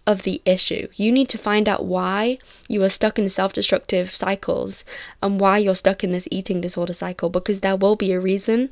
of 0.05 0.23
the 0.23 0.41
issue. 0.45 0.87
You 0.95 1.11
need 1.11 1.29
to 1.29 1.37
find 1.37 1.69
out 1.69 1.85
why 1.85 2.37
you 2.67 2.83
are 2.83 2.89
stuck 2.89 3.17
in 3.17 3.29
self 3.29 3.53
destructive 3.53 4.15
cycles 4.15 4.83
and 5.21 5.39
why 5.39 5.57
you're 5.57 5.75
stuck 5.75 6.03
in 6.03 6.11
this 6.11 6.27
eating 6.31 6.61
disorder 6.61 6.93
cycle 6.93 7.29
because 7.29 7.61
there 7.61 7.75
will 7.75 7.95
be 7.95 8.11
a 8.11 8.19
reason. 8.19 8.69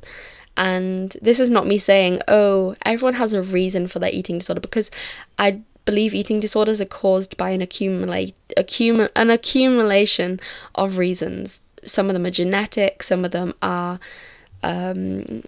And 0.58 1.16
this 1.22 1.40
is 1.40 1.50
not 1.50 1.66
me 1.66 1.78
saying, 1.78 2.22
oh, 2.28 2.76
everyone 2.86 3.14
has 3.14 3.32
a 3.34 3.42
reason 3.42 3.88
for 3.88 4.00
their 4.00 4.12
eating 4.12 4.40
disorder 4.40 4.60
because 4.60 4.92
I 5.40 5.62
believe 5.86 6.14
eating 6.14 6.40
disorders 6.40 6.82
are 6.82 6.86
caused 6.86 7.38
by 7.38 7.52
an 7.52 7.62
accumulate 7.62 8.36
accumul- 8.58 9.10
an 9.16 9.30
accumulation 9.30 10.40
of 10.76 10.98
reasons. 10.98 11.62
Some 11.86 12.10
of 12.10 12.14
them 12.14 12.26
are 12.26 12.32
genetic, 12.32 13.02
some 13.02 13.26
of 13.26 13.32
them 13.32 13.54
are 13.62 14.00
um, 14.62 15.44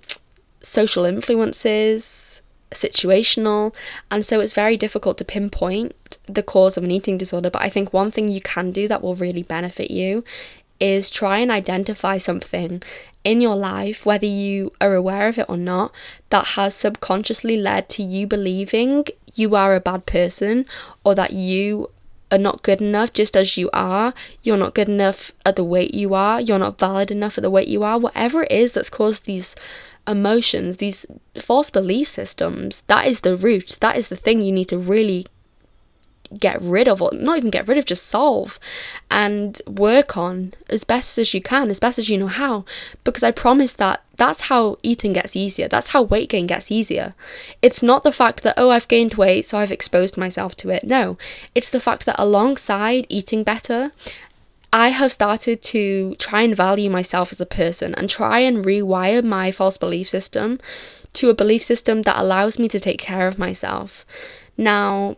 social 0.62 1.06
influences, 1.06 2.33
situational, 2.75 3.73
and 4.12 4.25
so 4.25 4.39
it's 4.39 4.53
very 4.53 4.77
difficult 4.77 5.17
to 5.17 5.25
pinpoint 5.25 6.17
the 6.27 6.43
cause 6.43 6.77
of 6.77 6.83
an 6.83 6.91
eating 6.91 7.17
disorder. 7.17 7.49
But 7.49 7.62
I 7.62 7.69
think 7.69 7.93
one 7.93 8.12
thing 8.12 8.29
you 8.29 8.41
can 8.41 8.71
do 8.71 8.88
that 8.88 9.01
will 9.01 9.15
really 9.15 9.43
benefit 9.43 9.91
you 9.91 10.23
is 10.79 11.09
try 11.09 11.39
and 11.39 11.51
identify 11.51 12.17
something 12.17 12.81
in 13.23 13.39
your 13.39 13.55
life, 13.55 14.05
whether 14.05 14.25
you 14.25 14.73
are 14.81 14.93
aware 14.93 15.29
of 15.29 15.38
it 15.39 15.45
or 15.47 15.57
not, 15.57 15.93
that 16.29 16.45
has 16.57 16.75
subconsciously 16.75 17.55
led 17.55 17.88
to 17.89 18.03
you 18.03 18.27
believing 18.27 19.05
you 19.33 19.55
are 19.55 19.75
a 19.75 19.79
bad 19.79 20.05
person 20.05 20.65
or 21.03 21.15
that 21.15 21.31
you 21.31 21.89
are 22.31 22.38
not 22.38 22.63
good 22.63 22.81
enough 22.81 23.13
just 23.13 23.38
as 23.38 23.57
you 23.57 23.69
are. 23.71 24.13
You're 24.41 24.57
not 24.57 24.73
good 24.73 24.89
enough 24.89 25.31
at 25.45 25.55
the 25.55 25.63
weight 25.63 25.93
you 25.93 26.13
are. 26.13 26.41
You're 26.41 26.59
not 26.59 26.79
valid 26.79 27.12
enough 27.12 27.38
at 27.38 27.43
the 27.43 27.49
weight 27.49 27.67
you 27.67 27.83
are. 27.83 27.97
Whatever 27.97 28.43
it 28.43 28.51
is 28.51 28.73
that's 28.73 28.89
caused 28.89 29.25
these 29.25 29.55
emotions, 30.07 30.77
these 30.77 31.05
false 31.39 31.69
belief 31.69 32.09
systems, 32.09 32.83
that 32.87 33.07
is 33.07 33.21
the 33.21 33.37
root. 33.37 33.77
That 33.79 33.97
is 33.97 34.07
the 34.09 34.15
thing 34.15 34.41
you 34.41 34.51
need 34.51 34.69
to 34.69 34.77
really 34.77 35.27
get 36.39 36.59
rid 36.61 36.87
of, 36.87 37.01
or 37.01 37.11
not 37.13 37.37
even 37.37 37.51
get 37.51 37.67
rid 37.67 37.77
of, 37.77 37.85
just 37.85 38.07
solve 38.07 38.59
and 39.11 39.61
work 39.67 40.17
on 40.17 40.53
as 40.69 40.83
best 40.83 41.17
as 41.17 41.33
you 41.33 41.41
can, 41.41 41.69
as 41.69 41.79
best 41.79 41.99
as 41.99 42.09
you 42.09 42.17
know 42.17 42.27
how. 42.27 42.65
Because 43.03 43.23
I 43.23 43.31
promise 43.31 43.73
that 43.73 44.03
that's 44.15 44.41
how 44.41 44.77
eating 44.83 45.13
gets 45.13 45.35
easier. 45.35 45.67
That's 45.67 45.89
how 45.89 46.01
weight 46.01 46.29
gain 46.29 46.47
gets 46.47 46.71
easier. 46.71 47.13
It's 47.61 47.83
not 47.83 48.03
the 48.03 48.11
fact 48.11 48.43
that, 48.43 48.55
oh, 48.57 48.71
I've 48.71 48.87
gained 48.87 49.13
weight, 49.13 49.45
so 49.45 49.57
I've 49.57 49.71
exposed 49.71 50.17
myself 50.17 50.55
to 50.57 50.69
it. 50.69 50.83
No, 50.83 51.17
it's 51.53 51.69
the 51.69 51.79
fact 51.79 52.05
that 52.05 52.15
alongside 52.19 53.05
eating 53.09 53.43
better 53.43 53.91
I 54.73 54.89
have 54.89 55.12
started 55.12 55.62
to 55.62 56.15
try 56.15 56.41
and 56.41 56.55
value 56.55 56.89
myself 56.89 57.31
as 57.31 57.39
a 57.39 57.45
person 57.45 57.93
and 57.93 58.09
try 58.09 58.39
and 58.39 58.65
rewire 58.65 59.23
my 59.23 59.51
false 59.51 59.77
belief 59.77 60.09
system 60.09 60.59
to 61.13 61.29
a 61.29 61.36
belief 61.36 61.63
system 61.63 62.01
that 62.01 62.17
allows 62.17 62.57
me 62.57 62.67
to 62.69 62.79
take 62.79 62.99
care 62.99 63.27
of 63.27 63.38
myself. 63.38 64.03
Now, 64.57 65.15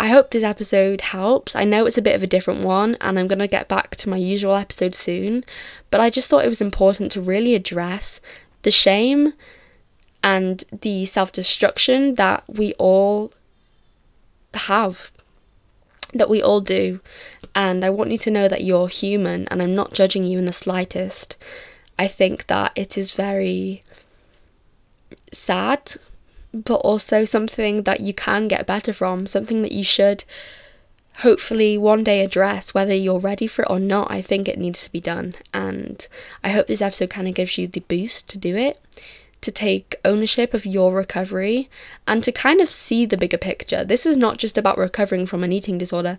I 0.00 0.08
hope 0.08 0.32
this 0.32 0.42
episode 0.42 1.02
helps. 1.02 1.54
I 1.54 1.62
know 1.62 1.86
it's 1.86 1.98
a 1.98 2.02
bit 2.02 2.16
of 2.16 2.24
a 2.24 2.26
different 2.26 2.64
one, 2.64 2.96
and 3.00 3.16
I'm 3.16 3.28
going 3.28 3.38
to 3.38 3.46
get 3.46 3.68
back 3.68 3.94
to 3.94 4.08
my 4.08 4.16
usual 4.16 4.56
episode 4.56 4.96
soon, 4.96 5.44
but 5.92 6.00
I 6.00 6.10
just 6.10 6.28
thought 6.28 6.44
it 6.44 6.48
was 6.48 6.60
important 6.60 7.12
to 7.12 7.20
really 7.20 7.54
address 7.54 8.20
the 8.62 8.72
shame 8.72 9.34
and 10.24 10.64
the 10.72 11.06
self 11.06 11.30
destruction 11.30 12.16
that 12.16 12.42
we 12.48 12.72
all 12.74 13.32
have 14.52 15.12
that 16.12 16.30
we 16.30 16.42
all 16.42 16.60
do. 16.60 17.00
And 17.54 17.84
I 17.84 17.90
want 17.90 18.10
you 18.10 18.18
to 18.18 18.30
know 18.30 18.48
that 18.48 18.64
you're 18.64 18.88
human 18.88 19.46
and 19.48 19.62
I'm 19.62 19.74
not 19.74 19.94
judging 19.94 20.24
you 20.24 20.38
in 20.38 20.46
the 20.46 20.52
slightest. 20.52 21.36
I 21.98 22.08
think 22.08 22.46
that 22.46 22.72
it 22.76 22.96
is 22.96 23.12
very 23.12 23.82
sad, 25.32 25.96
but 26.52 26.76
also 26.76 27.24
something 27.24 27.82
that 27.82 28.00
you 28.00 28.14
can 28.14 28.48
get 28.48 28.66
better 28.66 28.92
from, 28.92 29.26
something 29.26 29.62
that 29.62 29.72
you 29.72 29.84
should 29.84 30.24
hopefully 31.18 31.76
one 31.76 32.02
day 32.02 32.24
address 32.24 32.72
whether 32.72 32.94
you're 32.94 33.18
ready 33.18 33.46
for 33.46 33.62
it 33.62 33.70
or 33.70 33.78
not. 33.78 34.10
I 34.10 34.22
think 34.22 34.48
it 34.48 34.58
needs 34.58 34.84
to 34.84 34.92
be 34.92 35.00
done. 35.00 35.34
And 35.52 36.06
I 36.42 36.50
hope 36.50 36.66
this 36.66 36.82
episode 36.82 37.10
kind 37.10 37.28
of 37.28 37.34
gives 37.34 37.58
you 37.58 37.66
the 37.66 37.80
boost 37.80 38.28
to 38.30 38.38
do 38.38 38.56
it 38.56 38.80
to 39.40 39.50
take 39.50 39.96
ownership 40.04 40.52
of 40.52 40.66
your 40.66 40.94
recovery 40.94 41.68
and 42.06 42.22
to 42.22 42.32
kind 42.32 42.60
of 42.60 42.70
see 42.70 43.06
the 43.06 43.16
bigger 43.16 43.38
picture. 43.38 43.84
This 43.84 44.04
is 44.04 44.16
not 44.16 44.38
just 44.38 44.58
about 44.58 44.78
recovering 44.78 45.26
from 45.26 45.42
an 45.42 45.52
eating 45.52 45.78
disorder 45.78 46.18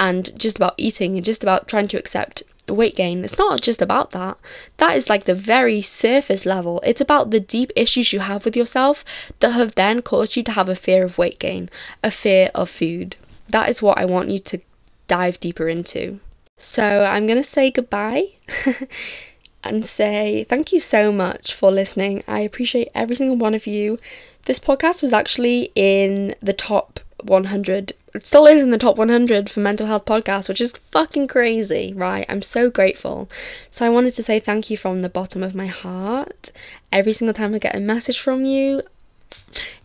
and 0.00 0.36
just 0.38 0.56
about 0.56 0.74
eating 0.78 1.16
and 1.16 1.24
just 1.24 1.42
about 1.42 1.68
trying 1.68 1.88
to 1.88 1.98
accept 1.98 2.42
weight 2.68 2.96
gain. 2.96 3.24
It's 3.24 3.38
not 3.38 3.60
just 3.60 3.82
about 3.82 4.12
that. 4.12 4.38
That 4.78 4.96
is 4.96 5.10
like 5.10 5.24
the 5.24 5.34
very 5.34 5.82
surface 5.82 6.46
level. 6.46 6.80
It's 6.84 7.00
about 7.00 7.30
the 7.30 7.40
deep 7.40 7.72
issues 7.76 8.12
you 8.12 8.20
have 8.20 8.44
with 8.44 8.56
yourself 8.56 9.04
that 9.40 9.50
have 9.50 9.74
then 9.74 10.02
caused 10.02 10.36
you 10.36 10.42
to 10.44 10.52
have 10.52 10.68
a 10.68 10.76
fear 10.76 11.02
of 11.04 11.18
weight 11.18 11.38
gain, 11.38 11.68
a 12.02 12.10
fear 12.10 12.50
of 12.54 12.70
food. 12.70 13.16
That 13.48 13.68
is 13.68 13.82
what 13.82 13.98
I 13.98 14.04
want 14.04 14.30
you 14.30 14.38
to 14.38 14.60
dive 15.08 15.40
deeper 15.40 15.68
into. 15.68 16.20
So 16.56 17.04
I'm 17.04 17.26
going 17.26 17.38
to 17.38 17.44
say 17.44 17.70
goodbye. 17.70 18.28
and 19.64 19.84
say 19.84 20.44
thank 20.44 20.72
you 20.72 20.80
so 20.80 21.12
much 21.12 21.54
for 21.54 21.70
listening. 21.70 22.22
I 22.26 22.40
appreciate 22.40 22.88
every 22.94 23.16
single 23.16 23.36
one 23.36 23.54
of 23.54 23.66
you. 23.66 23.98
This 24.44 24.58
podcast 24.58 25.02
was 25.02 25.12
actually 25.12 25.70
in 25.74 26.34
the 26.42 26.52
top 26.52 27.00
100. 27.22 27.92
It 28.14 28.26
still 28.26 28.46
is 28.46 28.62
in 28.62 28.70
the 28.70 28.78
top 28.78 28.96
100 28.96 29.48
for 29.48 29.60
mental 29.60 29.86
health 29.86 30.04
podcasts, 30.04 30.48
which 30.48 30.60
is 30.60 30.72
fucking 30.72 31.28
crazy, 31.28 31.92
right? 31.94 32.26
I'm 32.28 32.42
so 32.42 32.70
grateful. 32.70 33.30
So 33.70 33.86
I 33.86 33.90
wanted 33.90 34.12
to 34.14 34.22
say 34.22 34.40
thank 34.40 34.68
you 34.68 34.76
from 34.76 35.02
the 35.02 35.08
bottom 35.08 35.42
of 35.42 35.54
my 35.54 35.66
heart. 35.66 36.52
Every 36.90 37.12
single 37.12 37.34
time 37.34 37.54
I 37.54 37.58
get 37.58 37.76
a 37.76 37.80
message 37.80 38.18
from 38.18 38.44
you, 38.44 38.82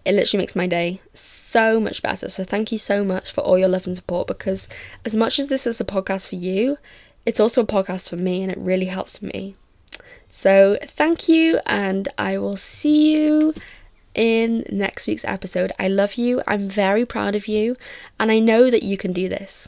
it 0.04 0.13
literally 0.13 0.44
makes 0.44 0.56
my 0.56 0.68
day 0.68 1.02
so 1.13 1.80
much 1.80 2.02
better. 2.02 2.30
So 2.30 2.44
thank 2.44 2.72
you 2.72 2.78
so 2.78 3.04
much 3.04 3.32
for 3.32 3.42
all 3.42 3.58
your 3.58 3.70
love 3.70 3.88
and 3.88 3.96
support 3.96 4.28
because 4.28 4.68
as 5.06 5.16
much 5.16 5.40
as 5.40 5.48
this 5.48 5.66
is 5.66 5.80
a 5.80 5.86
podcast 5.86 6.28
for 6.28 6.36
you, 6.36 6.78
it's 7.26 7.40
also 7.40 7.62
a 7.62 7.68
podcast 7.68 8.10
for 8.10 8.16
me 8.16 8.42
and 8.42 8.52
it 8.52 8.58
really 8.58 8.86
helps 8.86 9.22
me. 9.22 9.56
So, 10.48 10.78
thank 10.82 11.28
you, 11.28 11.60
and 11.66 12.08
I 12.18 12.38
will 12.38 12.56
see 12.56 13.12
you 13.12 13.54
in 14.16 14.66
next 14.70 15.06
week's 15.06 15.26
episode. 15.26 15.74
I 15.78 15.90
love 15.90 16.14
you, 16.14 16.42
I'm 16.48 16.70
very 16.70 17.06
proud 17.06 17.36
of 17.36 17.50
you, 17.50 17.76
and 18.18 18.32
I 18.32 18.40
know 18.40 18.72
that 18.72 18.82
you 18.82 18.96
can 18.96 19.12
do 19.12 19.28
this. 19.28 19.68